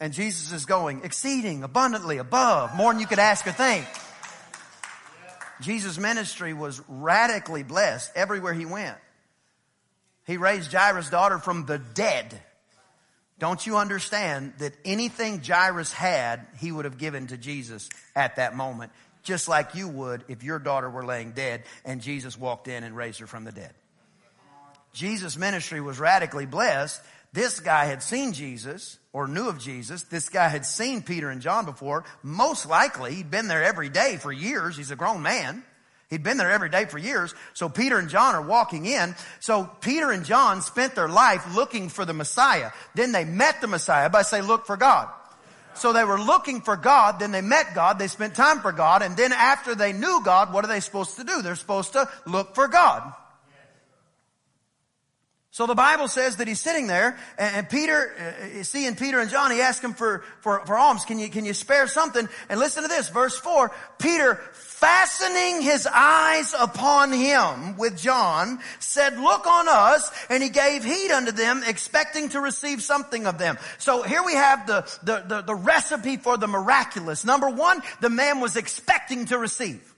And 0.00 0.12
Jesus 0.12 0.50
is 0.50 0.66
going, 0.66 1.02
exceeding, 1.04 1.62
abundantly, 1.62 2.18
above, 2.18 2.74
more 2.74 2.92
than 2.92 3.00
you 3.00 3.06
could 3.06 3.20
ask 3.20 3.46
or 3.46 3.52
think. 3.52 3.86
Jesus' 5.60 5.96
ministry 5.96 6.52
was 6.52 6.82
radically 6.88 7.62
blessed 7.62 8.10
everywhere 8.16 8.52
he 8.52 8.66
went. 8.66 8.96
He 10.26 10.36
raised 10.36 10.72
Jairus' 10.72 11.08
daughter 11.08 11.38
from 11.38 11.66
the 11.66 11.78
dead. 11.78 12.40
Don't 13.38 13.64
you 13.64 13.76
understand 13.76 14.54
that 14.58 14.72
anything 14.84 15.40
Jairus 15.40 15.92
had, 15.92 16.46
he 16.58 16.72
would 16.72 16.84
have 16.84 16.98
given 16.98 17.28
to 17.28 17.36
Jesus 17.36 17.88
at 18.14 18.36
that 18.36 18.56
moment, 18.56 18.92
just 19.22 19.48
like 19.48 19.74
you 19.74 19.88
would 19.88 20.24
if 20.28 20.42
your 20.42 20.58
daughter 20.58 20.90
were 20.90 21.04
laying 21.04 21.32
dead 21.32 21.62
and 21.84 22.00
Jesus 22.00 22.38
walked 22.38 22.68
in 22.68 22.84
and 22.84 22.96
raised 22.96 23.20
her 23.20 23.26
from 23.26 23.44
the 23.44 23.52
dead. 23.52 23.72
Jesus' 24.92 25.36
ministry 25.36 25.80
was 25.80 25.98
radically 25.98 26.46
blessed. 26.46 27.00
This 27.32 27.60
guy 27.60 27.86
had 27.86 28.02
seen 28.02 28.32
Jesus 28.32 28.98
or 29.12 29.26
knew 29.26 29.48
of 29.48 29.58
Jesus. 29.58 30.02
This 30.04 30.28
guy 30.28 30.48
had 30.48 30.66
seen 30.66 31.02
Peter 31.02 31.30
and 31.30 31.40
John 31.40 31.64
before. 31.64 32.04
Most 32.22 32.66
likely, 32.66 33.14
he'd 33.14 33.30
been 33.30 33.48
there 33.48 33.64
every 33.64 33.88
day 33.88 34.18
for 34.18 34.30
years. 34.30 34.76
He's 34.76 34.90
a 34.90 34.96
grown 34.96 35.22
man. 35.22 35.62
He'd 36.10 36.22
been 36.22 36.36
there 36.36 36.50
every 36.50 36.68
day 36.68 36.84
for 36.84 36.98
years. 36.98 37.34
So 37.54 37.70
Peter 37.70 37.98
and 37.98 38.10
John 38.10 38.34
are 38.34 38.42
walking 38.42 38.84
in. 38.84 39.14
So 39.40 39.64
Peter 39.80 40.10
and 40.10 40.26
John 40.26 40.60
spent 40.60 40.94
their 40.94 41.08
life 41.08 41.54
looking 41.54 41.88
for 41.88 42.04
the 42.04 42.12
Messiah. 42.12 42.72
Then 42.94 43.12
they 43.12 43.24
met 43.24 43.62
the 43.62 43.66
Messiah 43.66 44.10
by 44.10 44.20
say, 44.20 44.42
look 44.42 44.66
for 44.66 44.76
God. 44.76 45.08
So 45.74 45.92
they 45.92 46.04
were 46.04 46.20
looking 46.20 46.60
for 46.60 46.76
God, 46.76 47.18
then 47.18 47.32
they 47.32 47.40
met 47.40 47.74
God, 47.74 47.98
they 47.98 48.08
spent 48.08 48.34
time 48.34 48.60
for 48.60 48.72
God, 48.72 49.02
and 49.02 49.16
then 49.16 49.32
after 49.32 49.74
they 49.74 49.92
knew 49.92 50.20
God, 50.24 50.52
what 50.52 50.64
are 50.64 50.68
they 50.68 50.80
supposed 50.80 51.16
to 51.16 51.24
do? 51.24 51.42
They're 51.42 51.56
supposed 51.56 51.92
to 51.94 52.08
look 52.26 52.54
for 52.54 52.68
God. 52.68 53.14
So 55.52 55.66
the 55.66 55.74
Bible 55.74 56.08
says 56.08 56.36
that 56.36 56.48
he's 56.48 56.60
sitting 56.60 56.86
there, 56.86 57.18
and 57.36 57.68
Peter, 57.68 58.14
uh, 58.18 58.62
seeing 58.62 58.96
Peter 58.96 59.20
and 59.20 59.30
John, 59.30 59.50
he 59.50 59.60
asked 59.60 59.84
him 59.84 59.92
for, 59.92 60.24
for, 60.40 60.64
for 60.64 60.78
alms. 60.78 61.04
Can 61.04 61.18
you, 61.18 61.28
can 61.28 61.44
you 61.44 61.52
spare 61.52 61.86
something? 61.86 62.26
And 62.48 62.58
listen 62.58 62.84
to 62.84 62.88
this, 62.88 63.10
verse 63.10 63.38
four. 63.38 63.70
Peter, 63.98 64.36
fastening 64.54 65.60
his 65.60 65.86
eyes 65.86 66.54
upon 66.58 67.12
him 67.12 67.76
with 67.76 67.98
John, 67.98 68.60
said, 68.78 69.18
look 69.18 69.46
on 69.46 69.68
us, 69.68 70.10
and 70.30 70.42
he 70.42 70.48
gave 70.48 70.84
heed 70.84 71.10
unto 71.10 71.32
them, 71.32 71.62
expecting 71.66 72.30
to 72.30 72.40
receive 72.40 72.82
something 72.82 73.26
of 73.26 73.36
them. 73.36 73.58
So 73.76 74.02
here 74.04 74.22
we 74.24 74.32
have 74.32 74.66
the, 74.66 74.90
the, 75.02 75.22
the, 75.28 75.42
the 75.42 75.54
recipe 75.54 76.16
for 76.16 76.38
the 76.38 76.48
miraculous. 76.48 77.26
Number 77.26 77.50
one, 77.50 77.82
the 78.00 78.08
man 78.08 78.40
was 78.40 78.56
expecting 78.56 79.26
to 79.26 79.36
receive. 79.36 79.94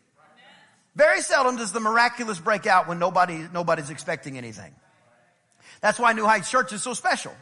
Very 0.97 1.21
seldom 1.21 1.59
does 1.59 1.71
the 1.71 1.79
miraculous 1.79 2.41
break 2.41 2.67
out 2.67 2.89
when 2.89 2.99
nobody, 2.99 3.47
nobody's 3.53 3.91
expecting 3.91 4.37
anything. 4.37 4.75
That's 5.81 5.99
why 5.99 6.13
New 6.13 6.25
Heights 6.25 6.51
Church 6.51 6.73
is 6.73 6.83
so 6.83 6.95
special. 6.95 7.33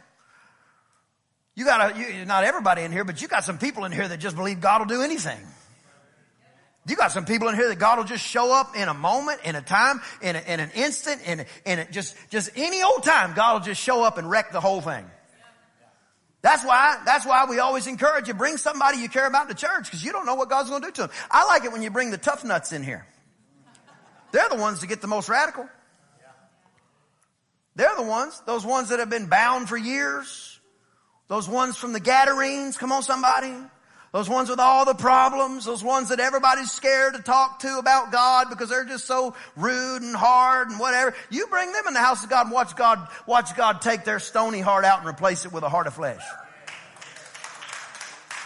You 1.55 1.65
got 1.65 1.95
a, 1.95 2.25
not 2.25 2.43
everybody 2.43 2.81
in 2.81 2.91
here, 2.91 3.03
but 3.03 3.21
you 3.21 3.27
got 3.27 3.43
some 3.43 3.57
people 3.57 3.85
in 3.85 3.91
here 3.91 4.07
that 4.07 4.19
just 4.19 4.35
believe 4.35 4.59
God 4.59 4.81
will 4.81 4.87
do 4.87 5.01
anything. 5.01 5.39
You 6.85 6.95
got 6.97 7.11
some 7.11 7.25
people 7.25 7.47
in 7.47 7.55
here 7.55 7.69
that 7.69 7.79
God 7.79 7.97
will 7.97 8.05
just 8.05 8.25
show 8.25 8.51
up 8.53 8.75
in 8.75 8.89
a 8.89 8.93
moment, 8.93 9.39
in 9.45 9.55
a 9.55 9.61
time, 9.61 10.01
in, 10.21 10.35
a, 10.35 10.39
in 10.39 10.59
an 10.59 10.71
instant, 10.75 11.21
in, 11.25 11.45
in 11.65 11.79
a, 11.79 11.91
just, 11.91 12.15
just 12.29 12.49
any 12.57 12.83
old 12.83 13.03
time, 13.03 13.33
God 13.33 13.53
will 13.53 13.65
just 13.65 13.81
show 13.81 14.03
up 14.03 14.17
and 14.17 14.29
wreck 14.29 14.51
the 14.51 14.59
whole 14.59 14.81
thing. 14.81 15.05
That's 16.41 16.65
why, 16.65 17.01
that's 17.05 17.25
why 17.25 17.45
we 17.49 17.59
always 17.59 17.87
encourage 17.87 18.27
you, 18.27 18.33
bring 18.33 18.57
somebody 18.57 18.97
you 18.97 19.07
care 19.07 19.27
about 19.27 19.47
to 19.47 19.55
church, 19.55 19.85
because 19.85 20.03
you 20.03 20.11
don't 20.11 20.25
know 20.25 20.35
what 20.35 20.49
God's 20.49 20.69
going 20.69 20.81
to 20.81 20.87
do 20.89 20.91
to 20.93 21.01
them. 21.03 21.11
I 21.31 21.45
like 21.45 21.63
it 21.63 21.71
when 21.71 21.81
you 21.81 21.89
bring 21.89 22.11
the 22.11 22.17
tough 22.17 22.43
nuts 22.43 22.73
in 22.73 22.83
here. 22.83 23.07
They're 24.33 24.49
the 24.49 24.57
ones 24.57 24.81
that 24.81 24.87
get 24.87 24.99
the 24.99 25.07
most 25.07 25.29
radical. 25.29 25.69
They're 27.75 27.95
the 27.97 28.03
ones, 28.03 28.41
those 28.45 28.65
ones 28.65 28.89
that 28.89 28.99
have 28.99 29.09
been 29.09 29.27
bound 29.27 29.67
for 29.67 29.77
years. 29.77 30.59
Those 31.27 31.49
ones 31.49 31.77
from 31.77 31.93
the 31.93 31.99
Gadarenes. 31.99 32.77
Come 32.77 32.91
on 32.91 33.01
somebody. 33.01 33.53
Those 34.11 34.29
ones 34.29 34.49
with 34.49 34.59
all 34.59 34.85
the 34.85 34.93
problems. 34.93 35.65
Those 35.65 35.83
ones 35.83 36.09
that 36.09 36.19
everybody's 36.19 36.71
scared 36.71 37.15
to 37.15 37.21
talk 37.23 37.59
to 37.59 37.79
about 37.79 38.11
God 38.11 38.49
because 38.49 38.69
they're 38.69 38.85
just 38.85 39.07
so 39.07 39.33
rude 39.55 40.03
and 40.03 40.15
hard 40.15 40.69
and 40.69 40.79
whatever. 40.79 41.15
You 41.31 41.47
bring 41.47 41.71
them 41.71 41.87
in 41.87 41.95
the 41.95 41.99
house 41.99 42.23
of 42.23 42.29
God 42.29 42.45
and 42.45 42.53
watch 42.53 42.75
God, 42.75 43.07
watch 43.25 43.55
God 43.55 43.81
take 43.81 44.03
their 44.03 44.19
stony 44.19 44.61
heart 44.61 44.85
out 44.85 44.99
and 44.99 45.07
replace 45.07 45.45
it 45.45 45.51
with 45.51 45.63
a 45.63 45.69
heart 45.69 45.87
of 45.87 45.95
flesh. 45.95 46.21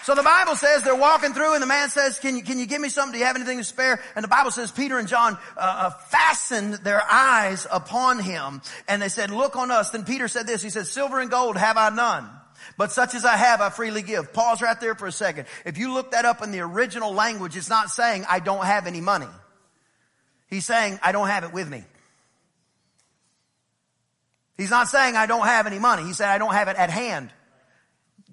So 0.07 0.15
the 0.15 0.23
Bible 0.23 0.55
says 0.55 0.83
they're 0.83 0.95
walking 0.95 1.33
through 1.33 1.55
and 1.55 1.61
the 1.61 1.67
man 1.67 1.89
says, 1.89 2.17
can 2.17 2.37
you, 2.37 2.41
can 2.41 2.59
you 2.59 2.65
give 2.65 2.79
me 2.79 2.87
something? 2.87 3.11
Do 3.11 3.19
you 3.19 3.25
have 3.25 3.35
anything 3.35 3.57
to 3.57 3.63
spare? 3.65 4.01
And 4.15 4.23
the 4.23 4.29
Bible 4.29 4.51
says 4.51 4.71
Peter 4.71 4.97
and 4.97 5.05
John 5.05 5.37
uh, 5.57 5.59
uh, 5.59 5.89
fastened 5.89 6.75
their 6.75 7.03
eyes 7.11 7.67
upon 7.69 8.19
him 8.19 8.61
and 8.87 9.01
they 9.01 9.09
said, 9.09 9.31
look 9.31 9.57
on 9.57 9.69
us. 9.69 9.89
Then 9.89 10.05
Peter 10.05 10.29
said 10.29 10.47
this, 10.47 10.61
he 10.61 10.69
said, 10.69 10.87
silver 10.87 11.19
and 11.19 11.29
gold 11.29 11.57
have 11.57 11.75
I 11.75 11.89
none. 11.89 12.29
But 12.77 12.93
such 12.93 13.15
as 13.15 13.25
I 13.25 13.35
have, 13.35 13.59
I 13.59 13.69
freely 13.69 14.01
give. 14.01 14.31
Pause 14.31 14.61
right 14.61 14.79
there 14.79 14.95
for 14.95 15.07
a 15.07 15.11
second. 15.11 15.45
If 15.65 15.77
you 15.77 15.93
look 15.93 16.11
that 16.11 16.23
up 16.23 16.41
in 16.41 16.51
the 16.51 16.61
original 16.61 17.11
language, 17.11 17.57
it's 17.57 17.69
not 17.69 17.89
saying 17.89 18.23
I 18.29 18.39
don't 18.39 18.65
have 18.65 18.87
any 18.87 19.01
money. 19.01 19.27
He's 20.49 20.65
saying 20.65 20.99
I 21.03 21.11
don't 21.11 21.27
have 21.27 21.43
it 21.43 21.51
with 21.51 21.69
me. 21.69 21.83
He's 24.55 24.69
not 24.69 24.87
saying 24.87 25.17
I 25.17 25.25
don't 25.25 25.47
have 25.47 25.67
any 25.67 25.79
money. 25.79 26.03
He 26.03 26.13
said 26.13 26.29
I 26.29 26.37
don't 26.37 26.53
have 26.53 26.69
it 26.69 26.77
at 26.77 26.91
hand. 26.91 27.29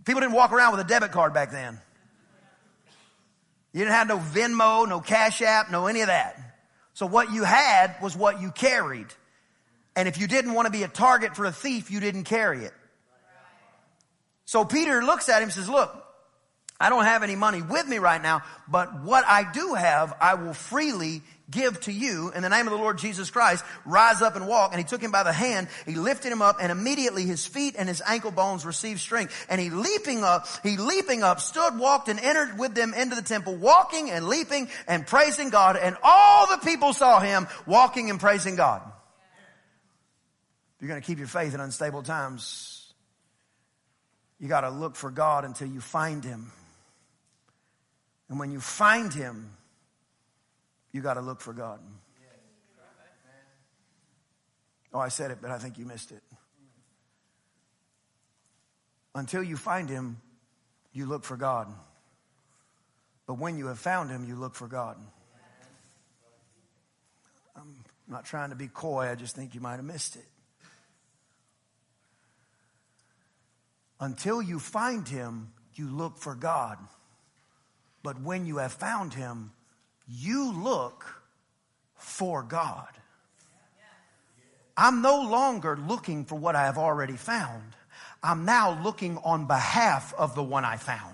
People 0.04 0.20
didn't 0.20 0.34
walk 0.34 0.52
around 0.52 0.72
with 0.72 0.80
a 0.80 0.88
debit 0.88 1.12
card 1.12 1.32
back 1.32 1.50
then. 1.50 1.78
You 3.72 3.80
didn't 3.80 3.94
have 3.94 4.08
no 4.08 4.18
Venmo, 4.18 4.88
no 4.88 5.00
Cash 5.00 5.42
App, 5.42 5.70
no 5.70 5.86
any 5.86 6.02
of 6.02 6.06
that. 6.06 6.38
So 6.92 7.06
what 7.06 7.32
you 7.32 7.42
had 7.42 7.96
was 8.00 8.16
what 8.16 8.40
you 8.40 8.52
carried. 8.52 9.08
And 9.96 10.06
if 10.08 10.18
you 10.18 10.28
didn't 10.28 10.54
want 10.54 10.66
to 10.66 10.72
be 10.72 10.82
a 10.84 10.88
target 10.88 11.34
for 11.34 11.44
a 11.44 11.52
thief, 11.52 11.90
you 11.90 12.00
didn't 12.00 12.24
carry 12.24 12.64
it. 12.64 12.72
So 14.44 14.64
Peter 14.64 15.02
looks 15.02 15.28
at 15.28 15.38
him 15.38 15.44
and 15.44 15.52
says, 15.52 15.68
look, 15.68 15.92
I 16.78 16.90
don't 16.90 17.04
have 17.04 17.22
any 17.22 17.34
money 17.36 17.62
with 17.62 17.88
me 17.88 17.98
right 17.98 18.22
now, 18.22 18.42
but 18.68 19.02
what 19.02 19.24
I 19.26 19.50
do 19.50 19.74
have, 19.74 20.14
I 20.20 20.34
will 20.34 20.54
freely 20.54 21.22
give 21.50 21.78
to 21.80 21.92
you 21.92 22.32
in 22.34 22.42
the 22.42 22.48
name 22.48 22.66
of 22.66 22.72
the 22.72 22.78
Lord 22.78 22.98
Jesus 22.98 23.30
Christ, 23.30 23.64
rise 23.84 24.22
up 24.22 24.36
and 24.36 24.46
walk. 24.46 24.72
And 24.72 24.78
he 24.78 24.84
took 24.84 25.02
him 25.02 25.10
by 25.10 25.22
the 25.22 25.32
hand, 25.32 25.68
he 25.86 25.94
lifted 25.94 26.32
him 26.32 26.42
up, 26.42 26.56
and 26.60 26.72
immediately 26.72 27.24
his 27.24 27.46
feet 27.46 27.74
and 27.78 27.88
his 27.88 28.02
ankle 28.06 28.30
bones 28.30 28.64
received 28.64 29.00
strength. 29.00 29.46
And 29.48 29.60
he 29.60 29.70
leaping 29.70 30.24
up, 30.24 30.46
he 30.62 30.76
leaping 30.76 31.22
up, 31.22 31.40
stood, 31.40 31.78
walked, 31.78 32.08
and 32.08 32.18
entered 32.18 32.58
with 32.58 32.74
them 32.74 32.94
into 32.94 33.16
the 33.16 33.22
temple, 33.22 33.56
walking 33.56 34.10
and 34.10 34.28
leaping 34.28 34.68
and 34.88 35.06
praising 35.06 35.50
God. 35.50 35.76
And 35.76 35.96
all 36.02 36.46
the 36.50 36.58
people 36.58 36.92
saw 36.92 37.20
him 37.20 37.46
walking 37.66 38.10
and 38.10 38.18
praising 38.18 38.56
God. 38.56 38.82
You're 40.80 40.88
going 40.88 41.00
to 41.00 41.06
keep 41.06 41.18
your 41.18 41.28
faith 41.28 41.54
in 41.54 41.60
unstable 41.60 42.02
times, 42.02 42.92
you 44.38 44.48
got 44.48 44.62
to 44.62 44.70
look 44.70 44.96
for 44.96 45.10
God 45.10 45.44
until 45.44 45.68
you 45.68 45.80
find 45.80 46.22
him. 46.24 46.52
And 48.28 48.38
when 48.38 48.50
you 48.50 48.60
find 48.60 49.12
him, 49.12 49.50
you 50.94 51.02
got 51.02 51.14
to 51.14 51.20
look 51.20 51.40
for 51.40 51.52
God. 51.52 51.80
Oh, 54.92 55.00
I 55.00 55.08
said 55.08 55.32
it, 55.32 55.38
but 55.42 55.50
I 55.50 55.58
think 55.58 55.76
you 55.76 55.84
missed 55.84 56.12
it. 56.12 56.22
Until 59.12 59.42
you 59.42 59.56
find 59.56 59.90
him, 59.90 60.18
you 60.92 61.06
look 61.06 61.24
for 61.24 61.36
God. 61.36 61.66
But 63.26 63.34
when 63.34 63.58
you 63.58 63.66
have 63.66 63.80
found 63.80 64.10
him, 64.10 64.24
you 64.24 64.36
look 64.36 64.54
for 64.54 64.68
God. 64.68 64.96
I'm 67.56 67.74
not 68.06 68.24
trying 68.24 68.50
to 68.50 68.56
be 68.56 68.68
coy, 68.68 69.08
I 69.10 69.16
just 69.16 69.34
think 69.34 69.52
you 69.52 69.60
might 69.60 69.76
have 69.76 69.84
missed 69.84 70.14
it. 70.14 70.26
Until 73.98 74.40
you 74.40 74.60
find 74.60 75.08
him, 75.08 75.52
you 75.74 75.88
look 75.88 76.18
for 76.18 76.36
God. 76.36 76.78
But 78.04 78.22
when 78.22 78.46
you 78.46 78.58
have 78.58 78.72
found 78.72 79.14
him, 79.14 79.50
you 80.06 80.52
look 80.52 81.04
for 81.96 82.42
God. 82.42 82.88
I'm 84.76 85.02
no 85.02 85.22
longer 85.22 85.76
looking 85.76 86.24
for 86.24 86.34
what 86.36 86.56
I 86.56 86.64
have 86.64 86.78
already 86.78 87.16
found. 87.16 87.76
I'm 88.22 88.44
now 88.44 88.82
looking 88.82 89.18
on 89.18 89.46
behalf 89.46 90.12
of 90.14 90.34
the 90.34 90.42
one 90.42 90.64
I 90.64 90.76
found. 90.76 91.13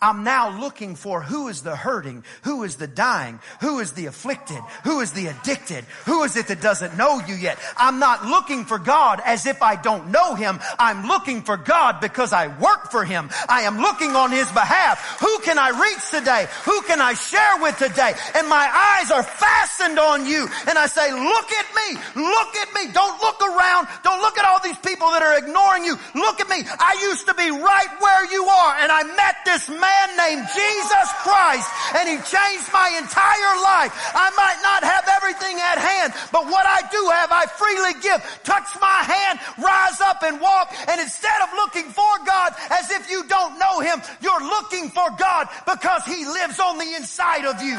I'm 0.00 0.24
now 0.24 0.60
looking 0.60 0.94
for 0.94 1.22
who 1.22 1.48
is 1.48 1.62
the 1.62 1.74
hurting, 1.74 2.22
who 2.42 2.64
is 2.64 2.76
the 2.76 2.86
dying, 2.86 3.40
who 3.62 3.78
is 3.78 3.92
the 3.92 4.06
afflicted, 4.06 4.58
who 4.84 5.00
is 5.00 5.12
the 5.12 5.28
addicted, 5.28 5.84
who 6.04 6.22
is 6.24 6.36
it 6.36 6.48
that 6.48 6.60
doesn't 6.60 6.98
know 6.98 7.22
you 7.26 7.34
yet. 7.34 7.58
I'm 7.78 7.98
not 7.98 8.26
looking 8.26 8.66
for 8.66 8.78
God 8.78 9.22
as 9.24 9.46
if 9.46 9.62
I 9.62 9.76
don't 9.76 10.10
know 10.10 10.34
Him. 10.34 10.60
I'm 10.78 11.08
looking 11.08 11.40
for 11.40 11.56
God 11.56 12.02
because 12.02 12.34
I 12.34 12.48
work 12.60 12.90
for 12.90 13.06
Him. 13.06 13.30
I 13.48 13.62
am 13.62 13.78
looking 13.78 14.14
on 14.14 14.32
His 14.32 14.50
behalf. 14.52 15.00
Who 15.20 15.38
can 15.40 15.58
I 15.58 15.70
reach 15.70 16.10
today? 16.10 16.46
Who 16.66 16.82
can 16.82 17.00
I 17.00 17.14
share 17.14 17.62
with 17.62 17.78
today? 17.78 18.12
And 18.36 18.48
my 18.48 18.68
eyes 19.00 19.10
are 19.10 19.22
fastened 19.22 19.98
on 19.98 20.26
you. 20.26 20.46
And 20.68 20.76
I 20.76 20.88
say, 20.88 21.10
look 21.10 21.50
at 21.52 21.66
me, 21.72 22.00
look 22.20 22.54
at 22.56 22.68
me. 22.74 22.92
Don't 22.92 23.18
look 23.22 23.40
around. 23.40 23.88
Don't 24.04 24.20
look 24.20 24.36
at 24.36 24.44
all 24.44 24.60
these 24.60 24.78
people 24.78 25.08
that 25.12 25.22
are 25.22 25.38
ignoring 25.38 25.84
you. 25.86 25.96
Look 26.14 26.40
at 26.40 26.50
me. 26.50 26.68
I 26.68 27.00
used 27.00 27.26
to 27.28 27.34
be 27.34 27.50
right 27.50 27.92
where 27.98 28.30
you 28.30 28.44
are 28.44 28.76
and 28.76 28.92
I 28.92 29.02
met 29.16 29.36
this 29.46 29.70
man 29.70 29.85
man 29.86 30.08
named 30.18 30.46
Jesus 30.50 31.08
Christ 31.22 31.68
and 31.94 32.04
he 32.10 32.18
changed 32.26 32.68
my 32.74 32.90
entire 32.98 33.54
life. 33.62 33.92
I 34.14 34.28
might 34.34 34.60
not 34.62 34.82
have 34.82 35.06
everything 35.18 35.56
at 35.62 35.78
hand, 35.78 36.10
but 36.32 36.46
what 36.46 36.66
I 36.66 36.82
do 36.90 37.02
have, 37.14 37.30
I 37.30 37.46
freely 37.46 37.94
give. 38.02 38.20
Touch 38.42 38.68
my 38.80 39.00
hand, 39.06 39.38
rise 39.58 40.00
up 40.02 40.22
and 40.22 40.40
walk. 40.40 40.74
And 40.88 41.00
instead 41.00 41.38
of 41.42 41.48
looking 41.54 41.88
for 41.90 42.12
God 42.26 42.54
as 42.70 42.90
if 42.90 43.10
you 43.10 43.24
don't 43.28 43.58
know 43.58 43.80
him, 43.80 44.02
you're 44.20 44.44
looking 44.44 44.90
for 44.90 45.08
God 45.18 45.48
because 45.64 46.04
he 46.04 46.24
lives 46.24 46.58
on 46.58 46.78
the 46.78 46.90
inside 46.94 47.44
of 47.46 47.62
you. 47.62 47.78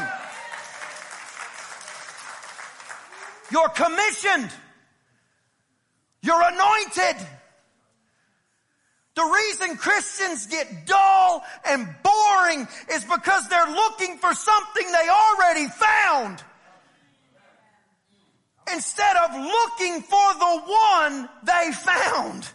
You're 3.50 3.70
commissioned. 3.70 4.50
You're 6.22 6.42
anointed. 6.42 7.16
The 9.18 9.24
reason 9.24 9.76
Christians 9.76 10.46
get 10.46 10.86
dull 10.86 11.44
and 11.68 11.88
boring 12.04 12.68
is 12.92 13.02
because 13.02 13.48
they're 13.48 13.66
looking 13.66 14.16
for 14.16 14.32
something 14.32 14.86
they 14.92 15.08
already 15.08 15.66
found. 15.66 16.40
Instead 18.72 19.16
of 19.16 19.34
looking 19.34 20.02
for 20.02 20.34
the 20.34 20.62
one 20.68 21.28
they 21.42 21.72
found. 21.72 22.48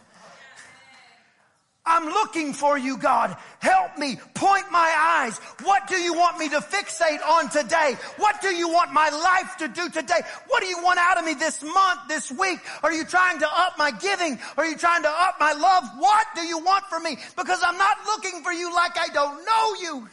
I'm 1.86 2.06
looking 2.06 2.54
for 2.54 2.78
you, 2.78 2.96
God. 2.96 3.36
Help 3.58 3.98
me. 3.98 4.16
Point 4.32 4.64
my 4.70 5.20
eyes. 5.20 5.36
What 5.62 5.86
do 5.86 5.96
you 5.96 6.14
want 6.14 6.38
me 6.38 6.48
to 6.48 6.60
fixate 6.60 7.22
on 7.22 7.50
today? 7.50 7.96
What 8.16 8.40
do 8.40 8.54
you 8.54 8.70
want 8.70 8.92
my 8.92 9.10
life 9.10 9.58
to 9.58 9.68
do 9.68 9.90
today? 9.90 10.20
What 10.48 10.62
do 10.62 10.66
you 10.66 10.82
want 10.82 10.98
out 10.98 11.18
of 11.18 11.26
me 11.26 11.34
this 11.34 11.62
month, 11.62 12.00
this 12.08 12.32
week? 12.32 12.58
Are 12.82 12.92
you 12.92 13.04
trying 13.04 13.38
to 13.40 13.46
up 13.46 13.74
my 13.76 13.90
giving? 13.90 14.38
Are 14.56 14.64
you 14.64 14.78
trying 14.78 15.02
to 15.02 15.10
up 15.10 15.36
my 15.38 15.52
love? 15.52 15.84
What 15.98 16.26
do 16.34 16.40
you 16.46 16.58
want 16.58 16.86
from 16.86 17.02
me? 17.02 17.18
Because 17.36 17.60
I'm 17.62 17.76
not 17.76 17.98
looking 18.06 18.42
for 18.42 18.52
you 18.52 18.74
like 18.74 18.96
I 18.96 19.12
don't 19.12 19.44
know 19.44 19.74
you. 19.82 20.08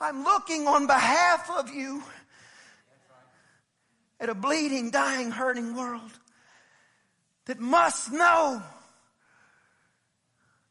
I'm 0.00 0.24
looking 0.24 0.66
on 0.66 0.86
behalf 0.86 1.50
of 1.50 1.74
you. 1.74 2.02
at 4.18 4.30
a 4.30 4.34
bleeding, 4.34 4.90
dying, 4.90 5.30
hurting 5.30 5.76
world 5.76 6.10
that 7.46 7.60
must 7.60 8.12
know 8.12 8.62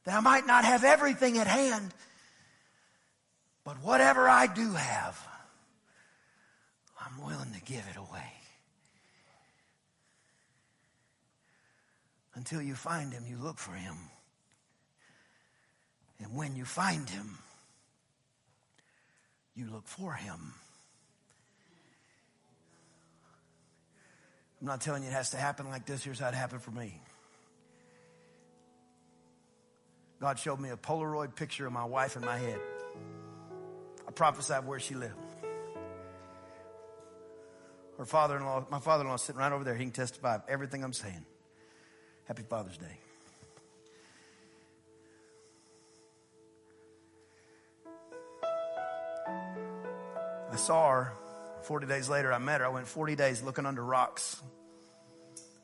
that 0.06 0.16
I 0.16 0.20
might 0.20 0.48
not 0.48 0.66
have 0.66 0.84
everything 0.84 1.38
at 1.38 1.48
hand, 1.48 1.94
but 3.64 3.76
whatever 3.84 4.28
I 4.28 4.48
do 4.48 4.72
have, 4.72 5.28
I'm 7.00 7.24
willing 7.26 7.54
to 7.54 7.62
give 7.62 7.84
it 7.90 7.98
away. 7.98 8.34
Until 12.34 12.62
you 12.62 12.76
find 12.76 13.12
him, 13.12 13.26
you 13.28 13.38
look 13.38 13.58
for 13.60 13.74
him. 13.74 13.96
And 16.20 16.36
when 16.36 16.56
you 16.56 16.66
find 16.66 17.10
him, 17.10 17.38
you 19.56 19.70
look 19.70 19.88
for 19.88 20.14
him. 20.14 20.54
I'm 24.62 24.68
not 24.68 24.82
telling 24.82 25.02
you 25.02 25.10
it 25.10 25.14
has 25.14 25.32
to 25.32 25.38
happen 25.38 25.70
like 25.70 25.88
this. 25.88 26.04
Here's 26.04 26.20
how 26.20 26.28
it 26.28 26.36
happened 26.36 26.62
for 26.62 26.70
me. 26.72 27.02
God 30.22 30.38
showed 30.38 30.60
me 30.60 30.70
a 30.70 30.78
Polaroid 30.78 31.36
picture 31.36 31.66
of 31.66 31.74
my 31.74 31.86
wife 31.86 32.16
in 32.16 32.24
my 32.24 32.38
head. 32.38 32.60
I 34.08 34.12
prophesied 34.12 34.68
where 34.68 34.80
she 34.80 34.94
lived. 34.94 35.16
Her 37.98 38.06
father-in-law, 38.06 38.68
my 38.70 38.80
father-in-law 38.80 39.16
sitting 39.18 39.40
right 39.40 39.52
over 39.52 39.64
there. 39.64 39.74
He 39.74 39.84
can 39.84 39.92
testify 39.92 40.36
of 40.36 40.44
everything 40.48 40.84
I'm 40.84 40.94
saying. 40.94 41.26
Happy 42.26 42.44
Father's 42.44 42.78
Day. 42.78 43.00
I 50.52 50.56
saw 50.56 50.92
her 50.92 51.14
40 51.64 51.88
days 51.88 52.10
later. 52.10 52.32
I 52.32 52.38
met 52.38 52.62
her. 52.62 52.68
I 52.68 52.70
went 52.70 52.88
40 52.88 53.16
days 53.16 53.42
looking 53.42 53.66
under 53.66 53.84
rocks. 53.84 54.42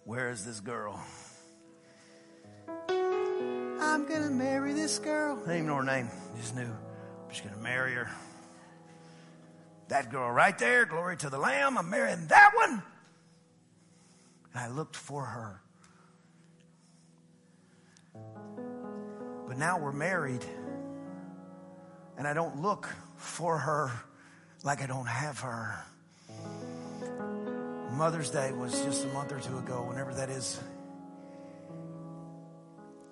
Where 0.08 0.30
is 0.30 0.46
this 0.46 0.62
girl? 0.62 0.98
I'm 2.88 4.06
to 4.24 4.30
marry 4.30 4.72
this 4.72 5.00
girl. 5.00 5.36
I 5.36 5.40
didn't 5.40 5.54
even 5.56 5.68
know 5.68 5.76
her 5.76 5.84
name. 5.84 6.08
I 6.34 6.38
just 6.40 6.56
knew 6.56 6.62
I'm 6.62 7.30
just 7.30 7.44
to 7.56 7.60
marry 7.60 7.96
her. 7.96 8.10
That 9.90 10.10
girl 10.10 10.32
right 10.32 10.58
there, 10.58 10.86
glory 10.86 11.18
to 11.18 11.30
the 11.30 11.38
Lamb. 11.38 11.78
I'm 11.78 11.90
marrying 11.90 12.26
that 12.28 12.52
one. 12.56 12.82
And 14.54 14.62
I 14.62 14.70
looked 14.70 14.96
for 14.96 15.26
her. 15.26 15.62
But 19.46 19.58
now 19.58 19.78
we're 19.78 19.92
married, 19.92 20.46
and 22.18 22.26
I 22.26 22.34
don't 22.34 22.62
look 22.62 22.88
for 23.18 23.58
her 23.58 23.92
like 24.64 24.82
I 24.82 24.88
don't 24.88 25.06
have 25.06 25.42
her. 25.42 25.84
Mother's 27.98 28.30
Day 28.30 28.52
was 28.52 28.80
just 28.84 29.06
a 29.06 29.08
month 29.08 29.32
or 29.32 29.40
two 29.40 29.58
ago, 29.58 29.84
whenever 29.88 30.14
that 30.14 30.30
is. 30.30 30.60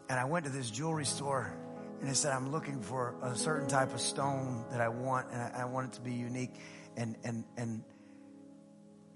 And 0.08 0.20
I 0.20 0.26
went 0.26 0.46
to 0.46 0.52
this 0.52 0.70
jewelry 0.70 1.06
store 1.06 1.52
and 2.02 2.08
I 2.08 2.14
said, 2.14 2.34
I'm 2.34 2.52
looking 2.52 2.82
for 2.82 3.16
a 3.24 3.36
certain 3.36 3.68
type 3.68 3.96
of 3.96 4.00
stone 4.00 4.64
that 4.70 4.82
I 4.82 4.90
want, 4.90 5.32
and 5.32 5.42
I, 5.42 5.62
I 5.62 5.66
want 5.66 5.88
it 5.88 5.94
to 5.96 6.02
be 6.02 6.14
unique. 6.14 6.54
And, 6.96 7.18
and, 7.24 7.44
and 7.58 7.84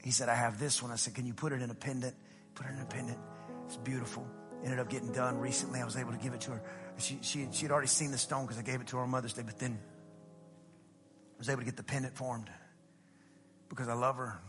he 0.03 0.09
said, 0.09 0.27
I 0.27 0.33
have 0.33 0.59
this 0.59 0.81
one. 0.81 0.91
I 0.91 0.95
said, 0.95 1.13
Can 1.13 1.27
you 1.27 1.35
put 1.35 1.53
it 1.53 1.61
in 1.61 1.69
a 1.69 1.75
pendant? 1.75 2.15
Put 2.55 2.65
it 2.65 2.71
in 2.71 2.79
a 2.79 2.85
pendant. 2.85 3.19
It's 3.67 3.77
beautiful. 3.77 4.25
Ended 4.63 4.79
up 4.79 4.89
getting 4.89 5.11
done 5.11 5.37
recently. 5.37 5.81
I 5.81 5.85
was 5.85 5.97
able 5.97 6.13
to 6.13 6.17
give 6.17 6.33
it 6.33 6.41
to 6.41 6.51
her. 6.51 6.63
She, 6.97 7.19
she, 7.21 7.47
she 7.51 7.61
had 7.61 7.71
already 7.71 7.87
seen 7.87 8.09
the 8.09 8.17
stone 8.17 8.45
because 8.45 8.57
I 8.57 8.63
gave 8.63 8.81
it 8.81 8.87
to 8.87 8.97
her 8.97 9.03
on 9.03 9.11
Mother's 9.11 9.33
Day, 9.33 9.43
but 9.45 9.59
then 9.59 9.77
I 9.77 11.37
was 11.37 11.47
able 11.47 11.59
to 11.59 11.65
get 11.65 11.77
the 11.77 11.83
pendant 11.83 12.15
formed 12.15 12.49
because 13.69 13.87
I 13.87 13.93
love 13.93 14.15
her. 14.15 14.39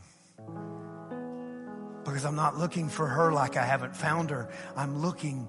Because 2.21 2.29
I'm 2.29 2.37
not 2.37 2.59
looking 2.59 2.91
for 2.91 3.07
her 3.07 3.33
like 3.33 3.57
I 3.57 3.65
haven't 3.65 3.97
found 3.97 4.29
her. 4.29 4.51
I'm 4.77 5.01
looking 5.01 5.49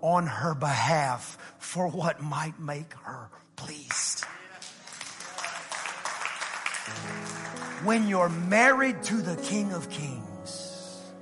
on 0.00 0.26
her 0.26 0.52
behalf 0.52 1.38
for 1.58 1.86
what 1.86 2.20
might 2.20 2.58
make 2.58 2.92
her 3.04 3.30
pleased. 3.54 4.24
When 7.84 8.08
you're 8.08 8.28
married 8.28 9.00
to 9.04 9.22
the 9.22 9.36
King 9.42 9.72
of 9.72 9.88
Kings, 9.90 11.12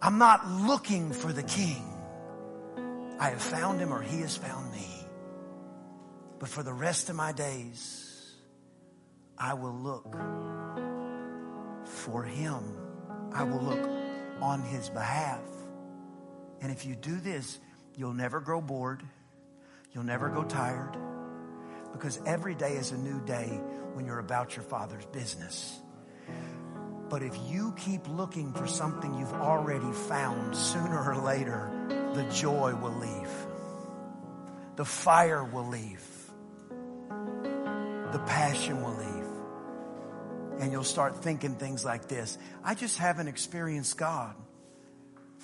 I'm 0.00 0.18
not 0.18 0.48
looking 0.48 1.10
for 1.10 1.32
the 1.32 1.42
King. 1.42 1.84
I 3.18 3.30
have 3.30 3.42
found 3.42 3.80
him 3.80 3.92
or 3.92 4.00
he 4.00 4.20
has 4.20 4.36
found 4.36 4.70
me. 4.70 4.86
But 6.38 6.48
for 6.48 6.62
the 6.62 6.72
rest 6.72 7.10
of 7.10 7.16
my 7.16 7.32
days, 7.32 8.36
I 9.36 9.54
will 9.54 9.74
look 9.74 10.16
for 11.84 12.22
him. 12.22 12.81
I 13.34 13.44
will 13.44 13.60
look 13.60 13.88
on 14.40 14.62
his 14.62 14.88
behalf. 14.90 15.40
And 16.60 16.70
if 16.70 16.84
you 16.84 16.94
do 16.94 17.16
this, 17.16 17.58
you'll 17.96 18.14
never 18.14 18.40
grow 18.40 18.60
bored. 18.60 19.02
You'll 19.92 20.04
never 20.04 20.28
go 20.28 20.44
tired. 20.44 20.96
Because 21.92 22.20
every 22.26 22.54
day 22.54 22.74
is 22.74 22.92
a 22.92 22.98
new 22.98 23.20
day 23.24 23.60
when 23.94 24.06
you're 24.06 24.18
about 24.18 24.56
your 24.56 24.64
Father's 24.64 25.04
business. 25.06 25.80
But 27.08 27.22
if 27.22 27.36
you 27.46 27.74
keep 27.76 28.08
looking 28.08 28.54
for 28.54 28.66
something 28.66 29.14
you've 29.18 29.34
already 29.34 29.92
found, 29.92 30.56
sooner 30.56 31.12
or 31.12 31.16
later, 31.16 31.70
the 32.14 32.24
joy 32.32 32.74
will 32.74 32.94
leave. 32.94 33.30
The 34.76 34.84
fire 34.86 35.44
will 35.44 35.66
leave. 35.66 36.02
The 38.12 38.18
passion 38.26 38.82
will 38.82 38.94
leave. 38.94 39.11
And 40.62 40.70
you'll 40.70 40.84
start 40.84 41.24
thinking 41.24 41.56
things 41.56 41.84
like 41.84 42.06
this 42.06 42.38
I 42.62 42.76
just 42.76 42.96
haven't 42.96 43.26
experienced 43.26 43.98
God. 43.98 44.36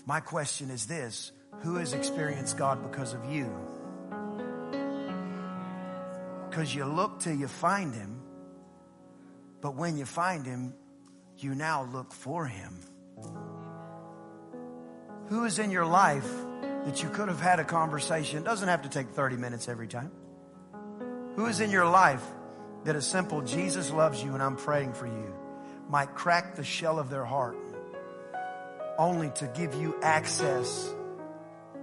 My 0.07 0.21
question 0.21 0.71
is 0.71 0.87
this 0.87 1.33
Who 1.63 1.75
has 1.75 1.93
experienced 1.93 2.57
God 2.57 2.89
because 2.89 3.15
of 3.15 3.25
you? 3.25 3.53
Because 6.49 6.73
you 6.73 6.85
look 6.85 7.19
till 7.19 7.35
you 7.35 7.49
find 7.49 7.93
Him, 7.93 8.21
but 9.61 9.75
when 9.75 9.97
you 9.97 10.05
find 10.05 10.47
Him, 10.47 10.73
you 11.37 11.57
now 11.57 11.83
look 11.93 12.13
for 12.13 12.47
Him. 12.47 12.79
Who 15.31 15.45
is 15.45 15.59
in 15.59 15.73
your 15.73 15.85
life 15.85 16.31
that 16.85 17.03
you 17.03 17.09
could 17.09 17.27
have 17.27 17.41
had 17.41 17.59
a 17.59 17.65
conversation? 17.65 18.45
Doesn't 18.45 18.69
have 18.69 18.83
to 18.83 18.89
take 18.89 19.09
30 19.09 19.37
minutes 19.37 19.69
every 19.69 19.89
time. 19.89 20.13
Who 21.35 21.47
is 21.47 21.59
in 21.59 21.73
your 21.73 21.87
life 21.87 22.23
that 22.85 22.97
a 22.97 23.03
simple 23.03 23.43
Jesus 23.43 23.91
loves 23.91 24.23
you 24.23 24.35
and 24.35 24.43
I'm 24.43 24.57
praying 24.57 24.93
for 24.95 25.07
you 25.07 25.35
might 25.89 26.15
crack 26.15 26.57
the 26.57 26.65
shell 26.65 26.99
of 26.99 27.11
their 27.11 27.25
heart 27.25 27.57
only 28.99 29.31
to 29.31 29.47
give 29.47 29.75
you 29.75 29.97
access 30.03 30.93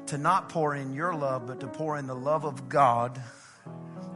to 0.08 0.18
not 0.18 0.50
pour 0.50 0.76
in 0.76 0.94
your 0.94 1.16
love, 1.16 1.48
but 1.48 1.62
to 1.62 1.68
pour 1.68 1.98
in 1.98 2.06
the 2.06 2.16
love 2.16 2.46
of 2.46 2.70
God 2.70 3.20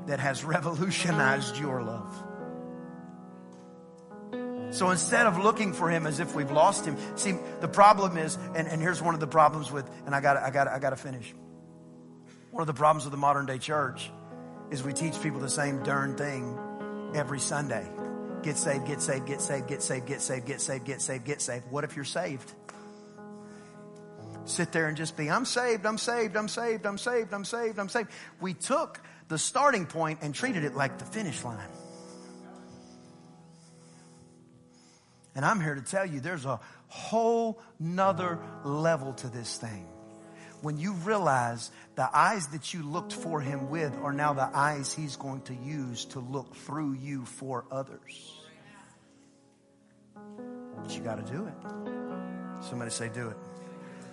that 0.06 0.20
has 0.20 0.44
revolutionized 0.44 1.58
your 1.58 1.82
love. 1.82 2.24
So 4.72 4.92
instead 4.92 5.26
of 5.26 5.40
looking 5.40 5.74
for 5.74 5.90
him 5.90 6.06
as 6.06 6.20
if 6.20 6.36
we've 6.36 6.52
lost 6.52 6.86
him, 6.86 6.96
see, 7.16 7.34
the 7.60 7.68
problem 7.68 8.18
is, 8.18 8.38
and, 8.56 8.68
and 8.68 8.82
here's 8.82 9.02
one 9.02 9.16
of 9.16 9.20
the 9.20 9.28
problems 9.28 9.72
with, 9.72 9.90
and 10.06 10.14
I 10.14 10.22
gotta, 10.22 10.44
I 10.46 10.52
gotta, 10.52 10.72
I 10.72 10.78
got 10.78 10.92
to 10.92 10.96
finish. 10.96 11.34
One 12.52 12.62
of 12.62 12.68
the 12.68 12.74
problems 12.74 13.06
with 13.06 13.12
the 13.12 13.18
modern 13.18 13.48
day 13.48 13.58
church 13.58 14.12
is 14.70 14.84
we 14.84 14.94
teach 14.94 15.20
people 15.22 15.40
the 15.40 15.50
same 15.50 15.82
darn 15.82 16.16
thing 16.16 16.56
every 17.16 17.40
Sunday. 17.40 17.88
Get 18.44 18.58
saved, 18.58 18.88
get 18.88 19.02
saved, 19.02 19.28
get 19.28 19.42
saved, 19.42 19.68
get 19.68 19.82
saved, 19.82 20.08
get 20.08 20.22
saved, 20.22 20.46
get 20.46 20.62
saved, 20.62 20.86
get 20.86 21.02
saved, 21.02 21.26
get 21.26 21.42
saved. 21.42 21.66
What 21.70 21.84
if 21.84 21.96
you're 21.96 22.06
saved? 22.06 22.54
sit 24.50 24.72
there 24.72 24.88
and 24.88 24.98
just 24.98 25.16
be, 25.16 25.30
I'm 25.30 25.46
saved, 25.46 25.86
I'm 25.86 25.98
saved, 25.98 26.36
I'm 26.36 26.48
saved, 26.48 26.86
I'm 26.86 26.98
saved, 26.98 27.34
I'm 27.34 27.46
saved, 27.46 27.80
I'm 27.80 27.90
saved. 27.90 28.10
We 28.42 28.54
took 28.54 29.00
the 29.28 29.38
starting 29.38 29.86
point 29.86 30.20
and 30.22 30.34
treated 30.34 30.64
it 30.64 30.76
like 30.76 30.98
the 30.98 31.06
finish 31.06 31.44
line. 31.44 31.70
And 35.36 35.46
I'm 35.46 35.62
here 35.62 35.76
to 35.76 35.82
tell 35.82 36.06
you 36.06 36.20
there's 36.20 36.46
a 36.46 36.60
whole 36.88 37.62
nother 37.80 38.40
level 38.66 39.14
to 39.14 39.28
this 39.28 39.58
thing. 39.58 39.88
When 40.62 40.78
you 40.78 40.92
realize 40.94 41.72
the 41.96 42.10
eyes 42.14 42.48
that 42.48 42.74
you 42.74 42.84
looked 42.84 43.14
for 43.14 43.40
him 43.40 43.70
with 43.70 43.96
are 44.04 44.12
now 44.12 44.34
the 44.34 44.50
eyes 44.54 44.94
he's 44.94 45.16
going 45.16 45.42
to 45.44 45.56
use 45.56 46.06
to 46.06 46.20
look 46.20 46.54
through 46.56 46.94
you 46.94 47.24
for 47.24 47.66
others. 47.72 48.42
But 50.82 50.96
you 50.96 51.02
got 51.02 51.26
to 51.26 51.32
do 51.32 51.46
it. 51.46 51.54
Somebody 52.62 52.92
say, 52.92 53.10
do 53.10 53.30
it. 53.30 53.38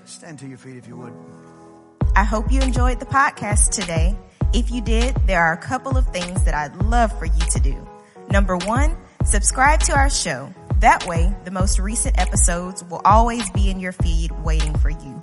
Stand 0.05 0.39
to 0.39 0.47
your 0.47 0.59
feet 0.59 0.77
if 0.77 0.87
you 0.87 0.97
would. 0.97 1.13
I 2.15 2.23
hope 2.23 2.53
you 2.53 2.61
enjoyed 2.61 3.01
the 3.01 3.07
podcast 3.07 3.71
today. 3.71 4.17
If 4.53 4.71
you 4.71 4.81
did, 4.81 5.17
there 5.27 5.43
are 5.43 5.53
a 5.53 5.59
couple 5.59 5.97
of 5.97 6.07
things 6.09 6.45
that 6.45 6.55
I'd 6.55 6.77
love 6.77 7.17
for 7.19 7.27
you 7.27 7.43
to 7.51 7.61
do. 7.61 7.89
Number 8.31 8.57
one, 8.57 8.97
subscribe 9.25 9.81
to 9.81 9.97
our 9.97 10.09
show. 10.09 10.55
That 10.81 11.07
way, 11.07 11.35
the 11.45 11.51
most 11.51 11.79
recent 11.79 12.19
episodes 12.19 12.85
will 12.85 13.03
always 13.05 13.51
be 13.51 13.69
in 13.69 13.81
your 13.81 13.93
feed 13.93 14.31
waiting 14.45 14.77
for 14.79 14.91
you, 14.91 15.23